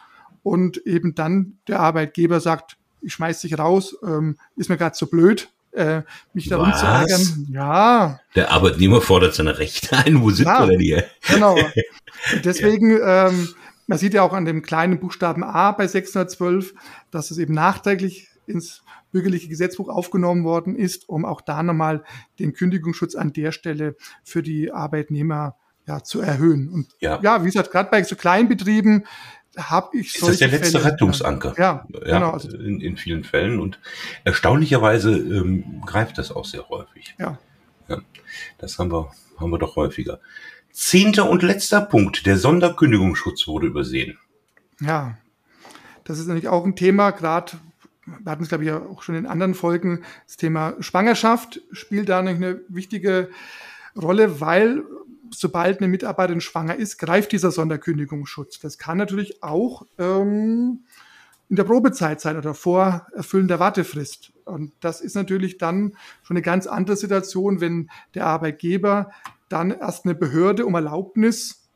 und 0.44 0.78
eben 0.86 1.16
dann 1.16 1.58
der 1.68 1.80
Arbeitgeber 1.80 2.40
sagt, 2.40 2.78
ich 3.02 3.14
schmeiß 3.14 3.42
dich 3.42 3.58
raus, 3.58 3.96
ähm, 4.04 4.38
ist 4.56 4.70
mir 4.70 4.78
gerade 4.78 4.96
zu 4.96 5.10
blöd, 5.10 5.50
äh, 5.72 6.02
mich 6.34 6.50
darum 6.50 6.72
zu 6.74 6.86
ärgern. 6.86 7.48
Ja. 7.52 8.20
Der 8.36 8.52
Arbeitnehmer 8.52 9.02
fordert 9.02 9.34
seine 9.34 9.58
Rechte 9.58 9.98
ein. 9.98 10.22
Wo 10.22 10.30
sind 10.30 10.46
ja, 10.46 10.62
wir 10.62 10.68
denn 10.68 10.80
hier? 10.80 11.06
Genau. 11.28 11.56
Und 12.34 12.46
deswegen, 12.46 12.98
ja. 12.98 13.30
ähm, 13.30 13.50
man 13.88 13.98
sieht 13.98 14.14
ja 14.14 14.22
auch 14.22 14.34
an 14.34 14.46
dem 14.46 14.62
kleinen 14.62 15.00
Buchstaben 15.00 15.44
A 15.44 15.72
bei 15.72 15.88
612, 15.88 16.74
dass 17.10 17.32
es 17.32 17.38
eben 17.38 17.54
nachträglich 17.54 18.28
ins 18.52 18.84
bürgerliche 19.12 19.48
Gesetzbuch 19.48 19.90
aufgenommen 19.90 20.44
worden 20.44 20.76
ist, 20.76 21.10
um 21.10 21.26
auch 21.26 21.42
da 21.42 21.64
nochmal 21.64 22.04
den 22.40 22.54
Kündigungsschutz 22.54 23.16
an 23.16 23.34
der 23.34 23.52
Stelle 23.52 23.96
für 24.24 24.44
die 24.44 24.72
Arbeitnehmer 24.72 25.56
ja, 25.88 26.04
zu 26.04 26.22
erhöhen. 26.22 26.70
Und 26.70 26.88
ja, 27.00 27.20
ja 27.22 27.42
wie 27.42 27.48
gesagt, 27.48 27.72
gerade 27.72 27.90
bei 27.90 28.04
so 28.04 28.16
Kleinbetrieben 28.16 29.06
habe 29.58 29.98
ich 29.98 30.16
Ist 30.16 30.28
das 30.28 30.38
der 30.38 30.48
letzte 30.48 30.80
Fälle, 30.80 30.94
Rettungsanker? 30.94 31.56
Ja, 31.58 31.86
ja 31.92 32.20
genau. 32.20 32.32
Also 32.32 32.56
in, 32.58 32.80
in 32.80 32.98
vielen 32.98 33.24
Fällen. 33.24 33.60
Und 33.60 33.80
erstaunlicherweise 34.24 35.12
ähm, 35.12 35.82
greift 35.86 36.18
das 36.18 36.32
auch 36.32 36.46
sehr 36.46 36.70
häufig. 36.70 37.16
Ja. 37.20 37.38
ja. 37.90 37.98
Das 38.60 38.80
haben 38.80 38.92
wir, 38.92 39.12
haben 39.38 39.52
wir 39.52 39.60
doch 39.60 39.76
häufiger. 39.76 40.20
Zehnter 40.72 41.30
und 41.30 41.44
letzter 41.44 41.82
Punkt. 41.82 42.26
Der 42.26 42.38
Sonderkündigungsschutz 42.38 43.48
wurde 43.48 43.68
übersehen. 43.68 44.18
Ja, 44.80 45.18
das 46.06 46.18
ist 46.18 46.28
natürlich 46.28 46.48
auch 46.48 46.66
ein 46.66 46.76
Thema, 46.76 47.12
gerade 47.12 47.54
wir 48.20 48.32
hatten 48.32 48.44
es, 48.44 48.50
glaube 48.50 48.64
ich, 48.64 48.72
auch 48.72 49.02
schon 49.04 49.16
in 49.16 49.26
anderen 49.26 49.54
Folgen, 49.54 50.04
das 50.26 50.38
Thema 50.38 50.76
Schwangerschaft 50.80 51.62
spielt 51.72 52.10
da 52.10 52.20
eine 52.20 52.62
wichtige 52.68 53.30
Rolle, 53.96 54.40
weil 54.40 54.84
sobald 55.34 55.80
eine 55.80 55.88
Mitarbeiterin 55.88 56.42
schwanger 56.42 56.76
ist, 56.76 56.98
greift 56.98 57.32
dieser 57.32 57.52
Sonderkündigungsschutz. 57.52 58.60
Das 58.60 58.78
kann 58.78 58.98
natürlich 58.98 59.44
auch 59.44 59.86
ähm, 59.98 60.82
in 61.50 61.56
der 61.56 61.64
Probezeit 61.64 62.22
sein 62.22 62.38
oder 62.38 62.54
vor 62.54 63.08
Erfüllen 63.14 63.48
der 63.48 63.60
Wartefrist. 63.60 64.32
Und 64.46 64.74
das 64.80 65.02
ist 65.02 65.16
natürlich 65.16 65.58
dann 65.58 65.96
schon 66.24 66.38
eine 66.38 66.42
ganz 66.42 66.68
andere 66.68 66.96
Situation, 66.98 67.62
wenn 67.62 67.90
der 68.14 68.26
Arbeitgeber 68.26 69.12
dann 69.50 69.72
erst 69.72 70.06
eine 70.06 70.16
Behörde 70.16 70.66
um 70.66 70.76
Erlaubnis 70.76 71.68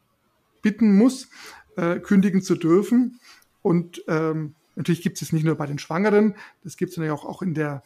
bitten 0.61 0.97
muss, 0.97 1.27
äh, 1.75 1.99
kündigen 1.99 2.41
zu 2.41 2.55
dürfen. 2.55 3.19
Und 3.61 4.03
ähm, 4.07 4.55
natürlich 4.75 5.01
gibt 5.01 5.17
es 5.17 5.23
es 5.23 5.33
nicht 5.33 5.45
nur 5.45 5.55
bei 5.55 5.65
den 5.65 5.79
Schwangeren, 5.79 6.35
das 6.63 6.77
gibt 6.77 6.91
es 6.91 6.97
natürlich 6.97 7.19
auch, 7.19 7.25
auch 7.25 7.41
in 7.41 7.53
der 7.53 7.83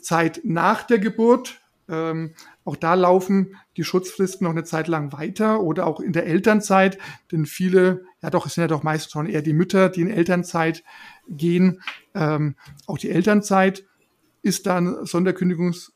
Zeit 0.00 0.40
nach 0.44 0.82
der 0.82 0.98
Geburt. 0.98 1.60
Ähm, 1.88 2.34
auch 2.64 2.76
da 2.76 2.94
laufen 2.94 3.56
die 3.76 3.84
Schutzfristen 3.84 4.44
noch 4.44 4.52
eine 4.52 4.64
Zeit 4.64 4.86
lang 4.88 5.12
weiter 5.12 5.60
oder 5.60 5.86
auch 5.86 6.00
in 6.00 6.12
der 6.12 6.26
Elternzeit, 6.26 6.96
denn 7.32 7.44
viele, 7.44 8.04
ja 8.22 8.30
doch, 8.30 8.46
es 8.46 8.54
sind 8.54 8.62
ja 8.62 8.68
doch 8.68 8.84
meist 8.84 9.10
schon 9.10 9.26
eher 9.26 9.42
die 9.42 9.52
Mütter, 9.52 9.88
die 9.88 10.02
in 10.02 10.10
Elternzeit 10.10 10.84
gehen. 11.28 11.82
Ähm, 12.14 12.54
auch 12.86 12.98
die 12.98 13.10
Elternzeit 13.10 13.84
ist 14.42 14.66
dann 14.66 15.04
Sonderkündigungs 15.04 15.92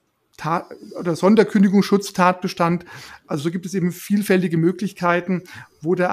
oder 0.98 1.16
Sonderkündigungsschutztatbestand. 1.16 2.84
Also 3.26 3.44
so 3.44 3.50
gibt 3.50 3.64
es 3.64 3.72
eben 3.72 3.90
vielfältige 3.90 4.58
Möglichkeiten, 4.58 5.44
wo 5.80 5.94
der 5.94 6.10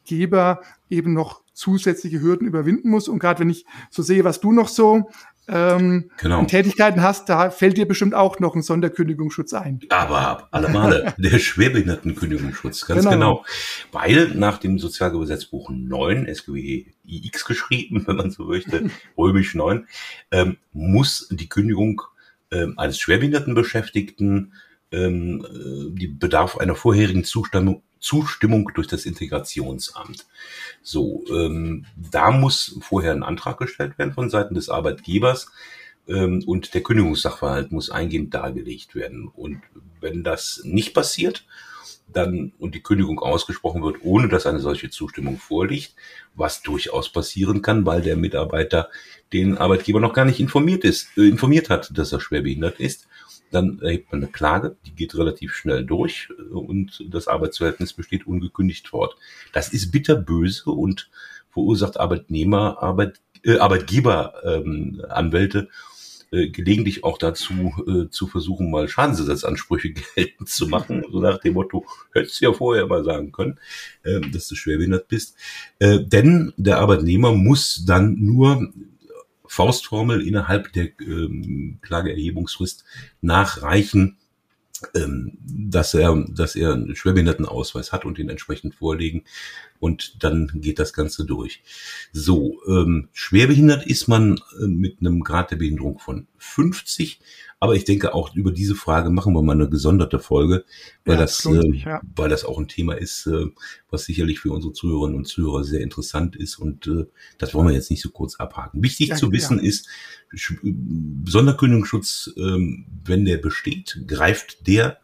Arbeitgeber 0.00 0.60
eben 0.88 1.12
noch 1.12 1.42
zusätzliche 1.52 2.20
Hürden 2.20 2.46
überwinden 2.46 2.90
muss. 2.90 3.08
Und 3.08 3.18
gerade 3.18 3.40
wenn 3.40 3.50
ich 3.50 3.64
so 3.90 4.02
sehe, 4.02 4.24
was 4.24 4.40
du 4.40 4.52
noch 4.52 4.68
so 4.68 5.10
ähm, 5.48 6.10
genau. 6.18 6.44
Tätigkeiten 6.44 7.02
hast, 7.02 7.28
da 7.28 7.50
fällt 7.50 7.76
dir 7.76 7.86
bestimmt 7.86 8.14
auch 8.14 8.38
noch 8.38 8.54
ein 8.54 8.62
Sonderkündigungsschutz 8.62 9.52
ein. 9.52 9.80
Aber 9.88 10.48
alle 10.52 10.68
Male, 10.68 11.14
der 11.18 11.38
Schwerbehindertenkündigungsschutz, 11.38 12.86
ganz 12.86 13.00
genau. 13.04 13.10
genau. 13.10 13.44
Weil 13.92 14.28
nach 14.34 14.58
dem 14.58 14.78
Sozialgesetzbuch 14.78 15.70
9, 15.70 16.26
SGB 16.26 16.86
IX 17.06 17.44
geschrieben, 17.44 18.04
wenn 18.06 18.16
man 18.16 18.30
so 18.30 18.44
möchte, 18.44 18.90
römisch 19.18 19.54
9, 19.54 19.86
ähm, 20.30 20.56
muss 20.72 21.28
die 21.30 21.48
Kündigung 21.48 22.02
ähm, 22.52 22.78
eines 22.78 22.98
Schwerbehindertenbeschäftigten 22.98 24.52
ähm, 24.92 25.46
äh, 25.48 25.98
die 25.98 26.08
bedarf 26.08 26.58
einer 26.58 26.74
vorherigen 26.74 27.24
Zustimmung, 27.24 27.82
Zustimmung 28.00 28.70
durch 28.74 28.88
das 28.88 29.06
Integrationsamt. 29.06 30.26
So, 30.82 31.24
ähm, 31.30 31.86
da 31.96 32.30
muss 32.30 32.78
vorher 32.80 33.12
ein 33.12 33.22
Antrag 33.22 33.58
gestellt 33.58 33.98
werden 33.98 34.14
von 34.14 34.30
Seiten 34.30 34.54
des 34.54 34.68
Arbeitgebers 34.68 35.52
ähm, 36.08 36.42
und 36.46 36.74
der 36.74 36.82
Kündigungssachverhalt 36.82 37.72
muss 37.72 37.90
eingehend 37.90 38.34
dargelegt 38.34 38.94
werden. 38.94 39.28
Und 39.28 39.62
wenn 40.00 40.24
das 40.24 40.62
nicht 40.64 40.94
passiert, 40.94 41.44
dann 42.12 42.52
und 42.58 42.74
die 42.74 42.82
Kündigung 42.82 43.20
ausgesprochen 43.20 43.82
wird, 43.82 43.98
ohne 44.02 44.28
dass 44.28 44.46
eine 44.46 44.60
solche 44.60 44.90
Zustimmung 44.90 45.38
vorliegt, 45.38 45.94
was 46.34 46.62
durchaus 46.62 47.10
passieren 47.10 47.62
kann, 47.62 47.86
weil 47.86 48.02
der 48.02 48.16
Mitarbeiter 48.16 48.88
den 49.32 49.58
Arbeitgeber 49.58 50.00
noch 50.00 50.12
gar 50.12 50.24
nicht 50.24 50.40
informiert 50.40 50.84
ist, 50.84 51.16
äh, 51.16 51.28
informiert 51.28 51.70
hat, 51.70 51.96
dass 51.96 52.12
er 52.12 52.20
schwerbehindert 52.20 52.80
ist, 52.80 53.06
dann 53.50 53.80
erhebt 53.80 54.12
man 54.12 54.22
eine 54.22 54.30
Klage, 54.30 54.76
die 54.86 54.94
geht 54.94 55.14
relativ 55.16 55.54
schnell 55.54 55.84
durch 55.84 56.28
äh, 56.38 56.52
und 56.52 57.04
das 57.08 57.28
Arbeitsverhältnis 57.28 57.92
besteht 57.92 58.26
ungekündigt 58.26 58.88
fort. 58.88 59.16
Das 59.52 59.72
ist 59.72 59.90
bitterböse 59.90 60.70
und 60.70 61.10
verursacht 61.50 61.98
Arbeitnehmer, 61.98 62.82
Arbeit, 62.82 63.20
äh, 63.44 63.58
Arbeitgeber, 63.58 64.34
ähm, 64.44 65.02
Anwälte 65.08 65.68
äh, 66.32 66.48
gelegentlich 66.48 67.02
auch 67.02 67.18
dazu 67.18 67.74
äh, 67.88 68.08
zu 68.08 68.28
versuchen, 68.28 68.70
mal 68.70 68.88
Schadensersatzansprüche 68.88 69.92
geltend 70.14 70.48
zu 70.48 70.68
machen, 70.68 71.04
so 71.10 71.20
nach 71.20 71.38
dem 71.38 71.54
Motto, 71.54 71.84
hättest 72.12 72.40
du 72.40 72.44
ja 72.44 72.52
vorher 72.52 72.86
mal 72.86 73.02
sagen 73.02 73.32
können, 73.32 73.58
äh, 74.04 74.20
dass 74.20 74.46
du 74.46 74.54
schwerbehindert 74.54 75.08
bist. 75.08 75.36
Äh, 75.80 76.04
denn 76.04 76.52
der 76.56 76.78
Arbeitnehmer 76.78 77.32
muss 77.32 77.84
dann 77.84 78.14
nur 78.20 78.72
Faustformel 79.50 80.24
innerhalb 80.24 80.72
der 80.74 80.90
ähm, 81.00 81.80
Klageerhebungsfrist 81.82 82.84
nachreichen, 83.20 84.16
ähm, 84.94 85.36
dass 85.42 85.92
er, 85.92 86.24
dass 86.28 86.54
er 86.54 86.72
einen 86.72 86.94
Schwerbehindertenausweis 86.94 87.90
hat 87.90 88.04
und 88.04 88.16
den 88.18 88.28
entsprechend 88.28 88.76
vorlegen 88.76 89.24
und 89.80 90.22
dann 90.22 90.52
geht 90.54 90.78
das 90.78 90.92
Ganze 90.92 91.24
durch. 91.24 91.64
So, 92.12 92.62
ähm, 92.68 93.08
schwerbehindert 93.12 93.84
ist 93.88 94.06
man 94.06 94.40
äh, 94.60 94.68
mit 94.68 95.00
einem 95.00 95.24
Grad 95.24 95.50
der 95.50 95.56
Behinderung 95.56 95.98
von 95.98 96.28
50, 96.38 97.18
aber 97.62 97.76
ich 97.76 97.84
denke 97.84 98.14
auch 98.14 98.34
über 98.34 98.52
diese 98.52 98.74
Frage 98.74 99.10
machen 99.10 99.34
wir 99.34 99.42
mal 99.42 99.52
eine 99.52 99.68
gesonderte 99.68 100.18
Folge, 100.18 100.64
weil 101.04 101.16
ja, 101.16 101.20
das, 101.20 101.44
äh, 101.44 101.76
ja. 101.76 102.00
weil 102.16 102.30
das 102.30 102.46
auch 102.46 102.58
ein 102.58 102.68
Thema 102.68 102.94
ist, 102.94 103.26
äh, 103.26 103.48
was 103.90 104.04
sicherlich 104.04 104.40
für 104.40 104.50
unsere 104.50 104.72
Zuhörerinnen 104.72 105.16
und 105.16 105.26
Zuhörer 105.26 105.62
sehr 105.62 105.82
interessant 105.82 106.36
ist 106.36 106.58
und 106.58 106.86
äh, 106.86 107.04
das 107.36 107.52
wollen 107.52 107.68
wir 107.68 107.74
jetzt 107.74 107.90
nicht 107.90 108.02
so 108.02 108.08
kurz 108.08 108.36
abhaken. 108.36 108.82
Wichtig 108.82 109.08
ja, 109.08 109.16
zu 109.16 109.30
wissen 109.30 109.58
ist, 109.58 109.88
Sonderkündigungsschutz, 110.32 112.32
ähm, 112.38 112.86
wenn 113.04 113.26
der 113.26 113.36
besteht, 113.36 114.04
greift 114.06 114.66
der 114.66 114.98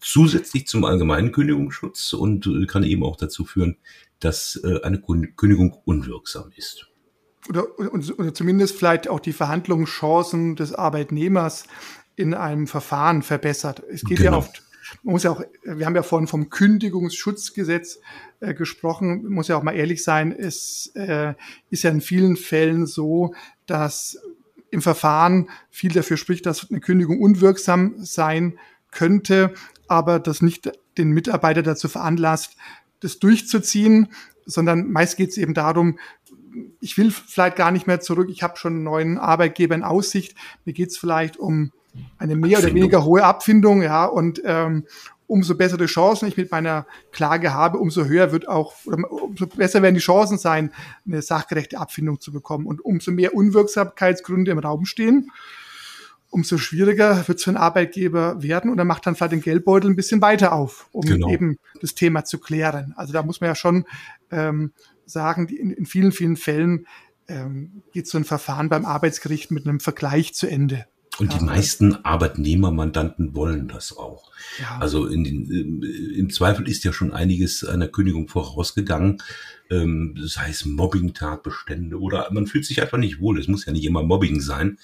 zusätzlich 0.00 0.66
zum 0.66 0.84
allgemeinen 0.84 1.30
Kündigungsschutz 1.30 2.12
und 2.12 2.44
äh, 2.46 2.66
kann 2.66 2.82
eben 2.82 3.04
auch 3.04 3.16
dazu 3.16 3.44
führen, 3.44 3.76
dass 4.18 4.60
äh, 4.64 4.80
eine 4.82 5.00
Kündigung 5.00 5.78
unwirksam 5.84 6.50
ist. 6.56 6.88
Oder, 7.48 7.78
oder 7.78 8.34
zumindest 8.34 8.76
vielleicht 8.76 9.08
auch 9.08 9.20
die 9.20 9.32
Verhandlungschancen 9.32 10.54
des 10.56 10.72
Arbeitnehmers 10.74 11.64
in 12.14 12.34
einem 12.34 12.66
Verfahren 12.66 13.22
verbessert. 13.22 13.82
Es 13.90 14.04
geht 14.04 14.18
genau. 14.18 14.32
ja 14.32 14.38
oft, 14.38 14.62
man 15.02 15.12
muss 15.12 15.24
ja 15.24 15.32
auch, 15.32 15.42
wir 15.64 15.86
haben 15.86 15.96
ja 15.96 16.02
vorhin 16.02 16.28
vom 16.28 16.50
Kündigungsschutzgesetz 16.50 17.98
äh, 18.40 18.54
gesprochen, 18.54 19.28
muss 19.28 19.48
ja 19.48 19.56
auch 19.56 19.62
mal 19.62 19.74
ehrlich 19.74 20.04
sein, 20.04 20.30
es 20.30 20.92
äh, 20.94 21.34
ist 21.70 21.82
ja 21.82 21.90
in 21.90 22.00
vielen 22.00 22.36
Fällen 22.36 22.86
so, 22.86 23.34
dass 23.66 24.18
im 24.70 24.82
Verfahren 24.82 25.48
viel 25.70 25.92
dafür 25.92 26.16
spricht, 26.16 26.46
dass 26.46 26.70
eine 26.70 26.80
Kündigung 26.80 27.20
unwirksam 27.20 27.94
sein 27.98 28.58
könnte 28.90 29.54
aber 29.92 30.18
das 30.18 30.40
nicht 30.40 30.72
den 30.96 31.10
Mitarbeiter 31.10 31.62
dazu 31.62 31.86
veranlasst, 31.86 32.56
das 33.00 33.18
durchzuziehen, 33.18 34.08
sondern 34.46 34.90
meist 34.90 35.18
geht 35.18 35.30
es 35.30 35.36
eben 35.36 35.52
darum, 35.52 35.98
ich 36.82 36.98
will 36.98 37.12
vielleicht 37.12 37.56
gar 37.56 37.70
nicht 37.70 37.86
mehr 37.86 38.00
zurück, 38.00 38.28
ich 38.28 38.42
habe 38.42 38.56
schon 38.56 38.74
einen 38.74 38.82
neuen 38.82 39.18
Arbeitgeber 39.18 39.74
in 39.74 39.84
Aussicht, 39.84 40.34
mir 40.64 40.74
geht 40.74 40.90
es 40.90 40.98
vielleicht 40.98 41.36
um 41.36 41.70
eine 42.18 42.34
mehr 42.34 42.58
Abfindung. 42.58 42.64
oder 42.64 42.74
weniger 42.74 43.04
hohe 43.04 43.24
Abfindung, 43.24 43.82
ja, 43.82 44.04
und 44.04 44.42
ähm, 44.44 44.86
umso 45.28 45.54
bessere 45.54 45.86
Chancen 45.86 46.26
ich 46.26 46.36
mit 46.36 46.50
meiner 46.50 46.86
Klage 47.12 47.54
habe, 47.54 47.78
umso 47.78 48.04
höher 48.04 48.32
wird 48.32 48.48
auch, 48.48 48.74
oder 48.84 49.10
umso 49.10 49.46
besser 49.46 49.80
werden 49.80 49.94
die 49.94 50.00
Chancen 50.00 50.38
sein, 50.38 50.72
eine 51.06 51.22
sachgerechte 51.22 51.78
Abfindung 51.78 52.20
zu 52.20 52.32
bekommen 52.32 52.66
und 52.66 52.84
umso 52.84 53.12
mehr 53.12 53.34
Unwirksamkeitsgründe 53.34 54.50
im 54.50 54.58
Raum 54.58 54.84
stehen, 54.84 55.30
umso 56.30 56.58
schwieriger 56.58 57.28
wird 57.28 57.38
es 57.38 57.44
für 57.44 57.50
einen 57.50 57.58
Arbeitgeber 57.58 58.42
werden 58.42 58.70
und 58.70 58.78
er 58.78 58.84
macht 58.84 59.06
dann 59.06 59.14
vielleicht 59.14 59.32
den 59.32 59.42
Geldbeutel 59.42 59.90
ein 59.90 59.96
bisschen 59.96 60.20
weiter 60.20 60.52
auf, 60.52 60.88
um 60.90 61.02
genau. 61.02 61.28
eben 61.28 61.58
das 61.80 61.94
Thema 61.94 62.24
zu 62.24 62.38
klären. 62.38 62.92
Also 62.96 63.12
da 63.12 63.22
muss 63.22 63.40
man 63.40 63.48
ja 63.48 63.54
schon 63.54 63.84
ähm, 64.30 64.72
sagen, 65.06 65.48
in, 65.48 65.70
in 65.70 65.86
vielen, 65.86 66.12
vielen 66.12 66.36
Fällen 66.36 66.86
ähm, 67.28 67.82
geht 67.92 68.08
so 68.08 68.18
ein 68.18 68.24
Verfahren 68.24 68.68
beim 68.68 68.84
Arbeitsgericht 68.84 69.50
mit 69.50 69.66
einem 69.66 69.80
Vergleich 69.80 70.34
zu 70.34 70.48
Ende. 70.48 70.86
Und 71.18 71.32
ja, 71.32 71.38
die 71.38 71.44
meisten 71.44 72.04
Arbeitnehmermandanten 72.04 73.34
wollen 73.34 73.68
das 73.68 73.96
auch. 73.96 74.32
Ja. 74.58 74.78
Also 74.78 75.06
in 75.06 75.24
den, 75.24 75.82
im 75.82 76.30
Zweifel 76.30 76.66
ist 76.66 76.84
ja 76.84 76.92
schon 76.92 77.12
einiges 77.12 77.64
einer 77.64 77.88
Kündigung 77.88 78.28
vorausgegangen, 78.28 79.22
ähm, 79.70 80.14
sei 80.22 80.48
es 80.48 80.64
Mobbing-Tatbestände 80.64 82.00
oder 82.00 82.32
man 82.32 82.46
fühlt 82.46 82.64
sich 82.64 82.80
einfach 82.80 82.96
nicht 82.96 83.20
wohl. 83.20 83.38
Es 83.38 83.46
muss 83.46 83.66
ja 83.66 83.72
nicht 83.72 83.84
immer 83.84 84.02
Mobbing 84.02 84.40
sein. 84.40 84.78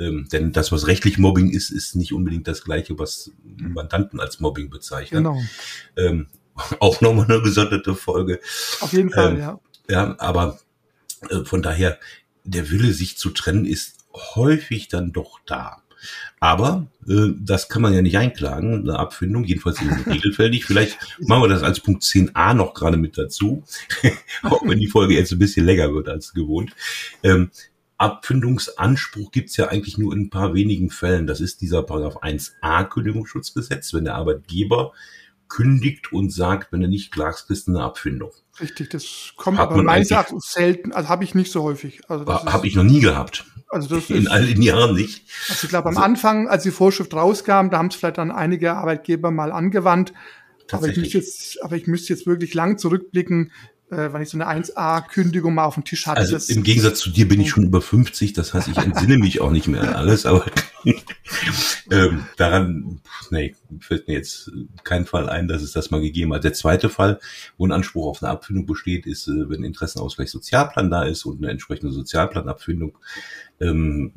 Ähm, 0.00 0.26
denn 0.32 0.52
das, 0.52 0.72
was 0.72 0.86
rechtlich 0.86 1.18
Mobbing 1.18 1.50
ist, 1.50 1.70
ist 1.70 1.96
nicht 1.96 2.12
unbedingt 2.12 2.46
das 2.46 2.62
Gleiche, 2.62 2.98
was 2.98 3.32
Mandanten 3.44 4.20
als 4.20 4.40
Mobbing 4.40 4.70
bezeichnen. 4.70 5.24
Genau. 5.24 5.42
Ähm, 5.96 6.28
auch 6.80 7.00
nochmal 7.00 7.26
eine 7.26 7.42
gesonderte 7.42 7.94
Folge. 7.94 8.40
Auf 8.80 8.92
jeden 8.92 9.10
Fall, 9.10 9.34
ähm, 9.34 9.38
ja. 9.38 9.60
Ja, 9.90 10.16
aber 10.18 10.58
äh, 11.30 11.44
von 11.44 11.62
daher, 11.62 11.98
der 12.44 12.70
Wille, 12.70 12.92
sich 12.92 13.16
zu 13.16 13.30
trennen, 13.30 13.64
ist 13.64 13.96
häufig 14.14 14.88
dann 14.88 15.12
doch 15.12 15.40
da. 15.46 15.82
Aber 16.40 16.86
äh, 17.08 17.30
das 17.38 17.68
kann 17.68 17.82
man 17.82 17.92
ja 17.92 18.02
nicht 18.02 18.18
einklagen, 18.18 18.82
eine 18.82 18.98
Abfindung, 18.98 19.44
jedenfalls 19.44 19.80
in 19.80 19.88
regelfällig. 20.06 20.64
Vielleicht 20.64 20.98
machen 21.20 21.42
wir 21.42 21.48
das 21.48 21.62
als 21.62 21.80
Punkt 21.80 22.02
10a 22.02 22.54
noch 22.54 22.74
gerade 22.74 22.96
mit 22.96 23.18
dazu, 23.18 23.64
auch 24.42 24.62
wenn 24.64 24.78
die 24.78 24.88
Folge 24.88 25.14
jetzt 25.14 25.32
ein 25.32 25.38
bisschen 25.38 25.66
länger 25.66 25.92
wird 25.92 26.08
als 26.08 26.34
gewohnt. 26.34 26.72
Ähm, 27.22 27.50
Abfindungsanspruch 27.96 29.32
gibt's 29.32 29.56
ja 29.56 29.68
eigentlich 29.68 29.98
nur 29.98 30.12
in 30.12 30.22
ein 30.22 30.30
paar 30.30 30.54
wenigen 30.54 30.90
Fällen. 30.90 31.26
Das 31.26 31.40
ist 31.40 31.60
dieser 31.60 31.82
Paragraph 31.82 32.22
1a 32.22 32.84
Kündigungsschutzgesetz, 32.84 33.92
wenn 33.92 34.04
der 34.04 34.14
Arbeitgeber 34.14 34.92
kündigt 35.48 36.12
und 36.12 36.32
sagt, 36.32 36.72
wenn 36.72 36.82
er 36.82 36.88
nicht 36.88 37.12
klagst, 37.12 37.46
kriegst 37.46 37.66
du 37.66 37.72
eine 37.72 37.82
Abfindung. 37.82 38.30
Richtig, 38.60 38.90
das 38.90 39.32
kommt 39.36 39.58
Hat 39.58 39.70
aber 39.70 39.82
meines 39.82 40.10
Erachtens 40.10 40.52
selten, 40.52 40.92
also 40.92 41.08
habe 41.08 41.24
ich 41.24 41.34
nicht 41.34 41.52
so 41.52 41.62
häufig. 41.62 42.00
Also 42.08 42.26
habe 42.26 42.66
ich 42.66 42.74
noch 42.74 42.84
nie 42.84 43.00
gehabt. 43.00 43.44
Also 43.68 43.96
das 43.96 44.10
in 44.10 44.22
ist, 44.22 44.30
all 44.30 44.46
den 44.46 44.62
Jahren 44.62 44.94
nicht. 44.94 45.24
Also 45.48 45.64
ich 45.64 45.68
glaube, 45.68 45.88
am 45.88 45.96
also, 45.96 46.00
Anfang, 46.00 46.48
als 46.48 46.62
die 46.62 46.70
Vorschrift 46.70 47.12
rauskam, 47.14 47.68
da 47.70 47.78
haben 47.78 47.88
es 47.88 47.96
vielleicht 47.96 48.18
dann 48.18 48.30
einige 48.30 48.74
Arbeitgeber 48.74 49.30
mal 49.30 49.52
angewandt. 49.52 50.12
Aber 50.70 50.88
ich 50.88 50.96
müsste 50.96 51.18
jetzt, 51.18 51.62
aber 51.62 51.76
ich 51.76 51.86
müsste 51.86 52.12
jetzt 52.12 52.26
wirklich 52.26 52.54
lang 52.54 52.78
zurückblicken, 52.78 53.52
äh, 53.90 54.12
wenn 54.12 54.20
ich 54.20 54.28
so 54.28 54.38
eine 54.38 54.48
1A-Kündigung 54.48 55.54
mal 55.54 55.64
auf 55.64 55.74
dem 55.74 55.84
Tisch 55.84 56.06
hatte. 56.06 56.20
Also 56.20 56.52
im 56.52 56.62
Gegensatz 56.62 57.00
zu 57.00 57.10
dir 57.10 57.26
bin 57.26 57.40
ich 57.40 57.50
schon 57.50 57.64
über 57.64 57.80
50, 57.80 58.32
das 58.34 58.52
heißt, 58.52 58.68
ich 58.68 58.76
entsinne 58.76 59.18
mich 59.18 59.40
auch 59.40 59.50
nicht 59.50 59.66
mehr 59.66 59.82
an 59.82 59.94
alles, 59.94 60.26
aber 60.26 60.44
ähm, 61.90 62.26
daran, 62.36 63.00
nee, 63.30 63.54
fällt 63.80 64.08
mir 64.08 64.14
jetzt 64.14 64.50
kein 64.84 65.06
Fall 65.06 65.28
ein, 65.28 65.48
dass 65.48 65.62
es 65.62 65.72
das 65.72 65.90
mal 65.90 66.00
gegeben 66.00 66.34
hat. 66.34 66.44
Der 66.44 66.52
zweite 66.52 66.90
Fall, 66.90 67.18
wo 67.56 67.66
ein 67.66 67.72
Anspruch 67.72 68.08
auf 68.08 68.22
eine 68.22 68.30
Abfindung 68.30 68.66
besteht, 68.66 69.06
ist, 69.06 69.26
äh, 69.28 69.48
wenn 69.48 69.64
Interessenausgleich 69.64 70.30
Sozialplan 70.30 70.90
da 70.90 71.04
ist 71.04 71.24
und 71.24 71.38
eine 71.38 71.50
entsprechende 71.50 71.92
Sozialplanabfindung 71.92 72.98
ähm, 73.60 74.12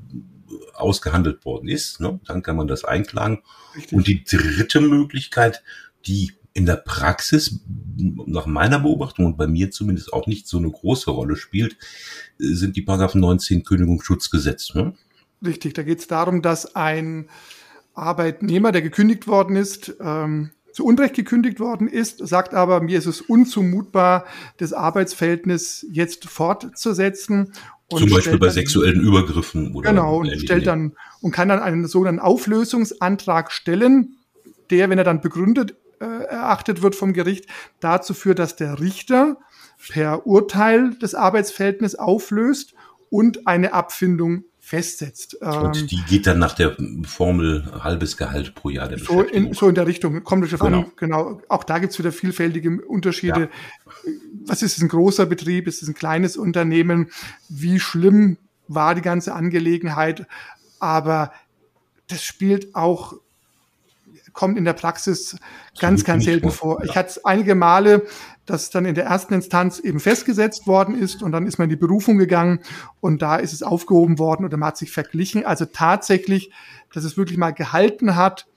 ausgehandelt 0.74 1.46
worden 1.46 1.70
ist, 1.70 2.02
ne, 2.02 2.20
dann 2.26 2.44
kann 2.44 2.58
man 2.58 2.68
das 2.68 2.84
einklagen. 2.84 3.40
Richtig. 3.76 3.94
Und 3.94 4.08
die 4.08 4.24
dritte 4.24 4.82
Möglichkeit, 4.82 5.64
die 6.06 6.34
in 6.54 6.66
der 6.66 6.76
Praxis 6.76 7.62
nach 7.98 8.46
meiner 8.46 8.80
Beobachtung 8.80 9.26
und 9.26 9.38
bei 9.38 9.48
mir 9.48 9.72
zumindest 9.72 10.14
auch 10.14 10.28
nicht 10.28 10.48
so 10.48 10.58
eine 10.58 10.70
große 10.70 11.12
Rolle 11.12 11.36
spielt, 11.36 11.78
sind 12.38 12.76
die 12.76 12.82
Paragraphen 12.82 13.22
19 13.22 13.64
Kündigungsschutzgesetz. 13.64 14.74
Ne? 14.74 14.94
Richtig, 15.46 15.74
da 15.74 15.84
geht 15.84 16.00
es 16.00 16.08
darum, 16.08 16.42
dass 16.42 16.76
ein 16.76 17.30
Arbeitnehmer, 17.94 18.72
der 18.72 18.82
gekündigt 18.82 19.28
worden 19.28 19.56
ist, 19.56 19.96
ähm, 20.02 20.52
zu 20.74 20.86
Unrecht 20.86 21.16
gekündigt 21.16 21.60
worden 21.60 21.88
ist, 21.88 22.26
sagt 22.26 22.54
aber, 22.54 22.82
mir 22.82 22.98
ist 22.98 23.06
es 23.06 23.22
unzumutbar, 23.22 24.26
das 24.58 24.72
Arbeitsverhältnis 24.72 25.86
jetzt 25.92 26.26
fortzusetzen. 26.30 27.52
Zum 27.90 28.10
Beispiel 28.10 28.38
bei 28.38 28.50
sexuellen 28.50 29.02
Übergriffen 29.02 29.76
oder 29.76 29.90
genau 29.90 30.22
und 30.22 30.32
stellt 30.40 30.66
dann 30.66 30.94
und 31.20 31.32
kann 31.32 31.50
dann 31.50 31.60
einen 31.60 31.88
sogenannten 31.88 32.22
Auflösungsantrag 32.22 33.52
stellen, 33.52 34.16
der, 34.70 34.90
wenn 34.90 34.98
er 34.98 35.04
dann 35.04 35.20
begründet 35.20 35.76
äh, 36.02 36.24
erachtet 36.24 36.82
wird 36.82 36.96
vom 36.96 37.14
Gericht, 37.14 37.46
dazu 37.80 38.14
führt, 38.14 38.40
dass 38.40 38.56
der 38.56 38.80
Richter 38.80 39.38
per 39.90 40.26
Urteil 40.26 40.96
das 41.00 41.16
Arbeitsverhältnis 41.16 41.96
auflöst 41.96 42.74
und 43.10 43.48
eine 43.48 43.74
Abfindung 43.74 44.46
festsetzt. 44.60 45.36
Und 45.36 45.78
ähm, 45.78 45.88
die 45.88 46.02
geht 46.08 46.28
dann 46.28 46.40
nach 46.40 46.54
der 46.54 46.78
Formel 47.04 47.66
halbes 47.84 48.16
Gehalt 48.16 48.56
pro 48.56 48.70
Jahr 48.70 48.88
der 48.88 49.00
so 49.00 49.22
in, 49.22 49.54
so 49.54 49.68
in 49.68 49.76
der 49.76 49.88
Richtung, 49.88 50.24
kommt 50.24 50.50
genau. 50.50 50.66
an. 50.66 50.92
Genau. 50.96 51.42
Auch 51.50 51.64
da 51.64 51.80
gibt 51.80 51.94
es 51.94 52.00
wieder 52.00 52.12
vielfältige 52.12 52.80
Unterschiede. 52.86 53.50
Ja. 54.06 54.12
Was 54.46 54.62
ist 54.62 54.82
ein 54.82 54.88
großer 54.88 55.26
Betrieb? 55.26 55.68
Ist 55.68 55.82
es 55.82 55.90
ein 55.90 55.96
kleines 55.96 56.38
Unternehmen? 56.38 57.10
Wie 57.50 57.80
schlimm 57.80 58.38
war 58.68 58.96
die 58.96 59.02
ganze 59.02 59.34
Angelegenheit? 59.34 60.28
Aber 60.80 61.34
das 62.08 62.24
spielt 62.24 62.76
auch 62.76 63.16
kommt 64.34 64.58
in 64.58 64.66
der 64.66 64.74
Praxis 64.74 65.38
ganz, 65.80 66.04
ganz 66.04 66.26
selten 66.26 66.52
vor. 66.52 66.84
Ich 66.84 66.96
hatte 66.96 67.10
es 67.10 67.26
einige 67.26 67.56
Male, 67.56 68.06
dass 68.46 68.70
dann 68.70 68.86
in 68.86 68.96
der 68.96 69.06
ersten 69.06 69.34
Instanz 69.34 69.80
eben 69.80 70.00
festgesetzt 70.00 70.68
worden 70.68 71.00
ist 71.00 71.24
und 71.24 71.32
dann 71.32 71.46
ist 71.46 71.58
man 71.58 71.66
in 71.66 71.70
die 71.72 71.76
Berufung 71.76 72.18
gegangen 72.18 72.60
und 73.00 73.22
da 73.22 73.38
ist 73.38 73.54
es 73.54 73.64
aufgehoben 73.64 74.20
worden 74.20 74.46
oder 74.46 74.58
man 74.58 74.68
hat 74.68 74.78
sich 74.78 74.92
verglichen. 74.92 75.46
Also 75.46 75.66
tatsächlich, 75.66 76.52
dass 76.94 77.04
es 77.04 77.18
wirklich 77.18 77.38
mal 77.38 77.52
gehalten 77.52 78.16
hat, 78.16 78.48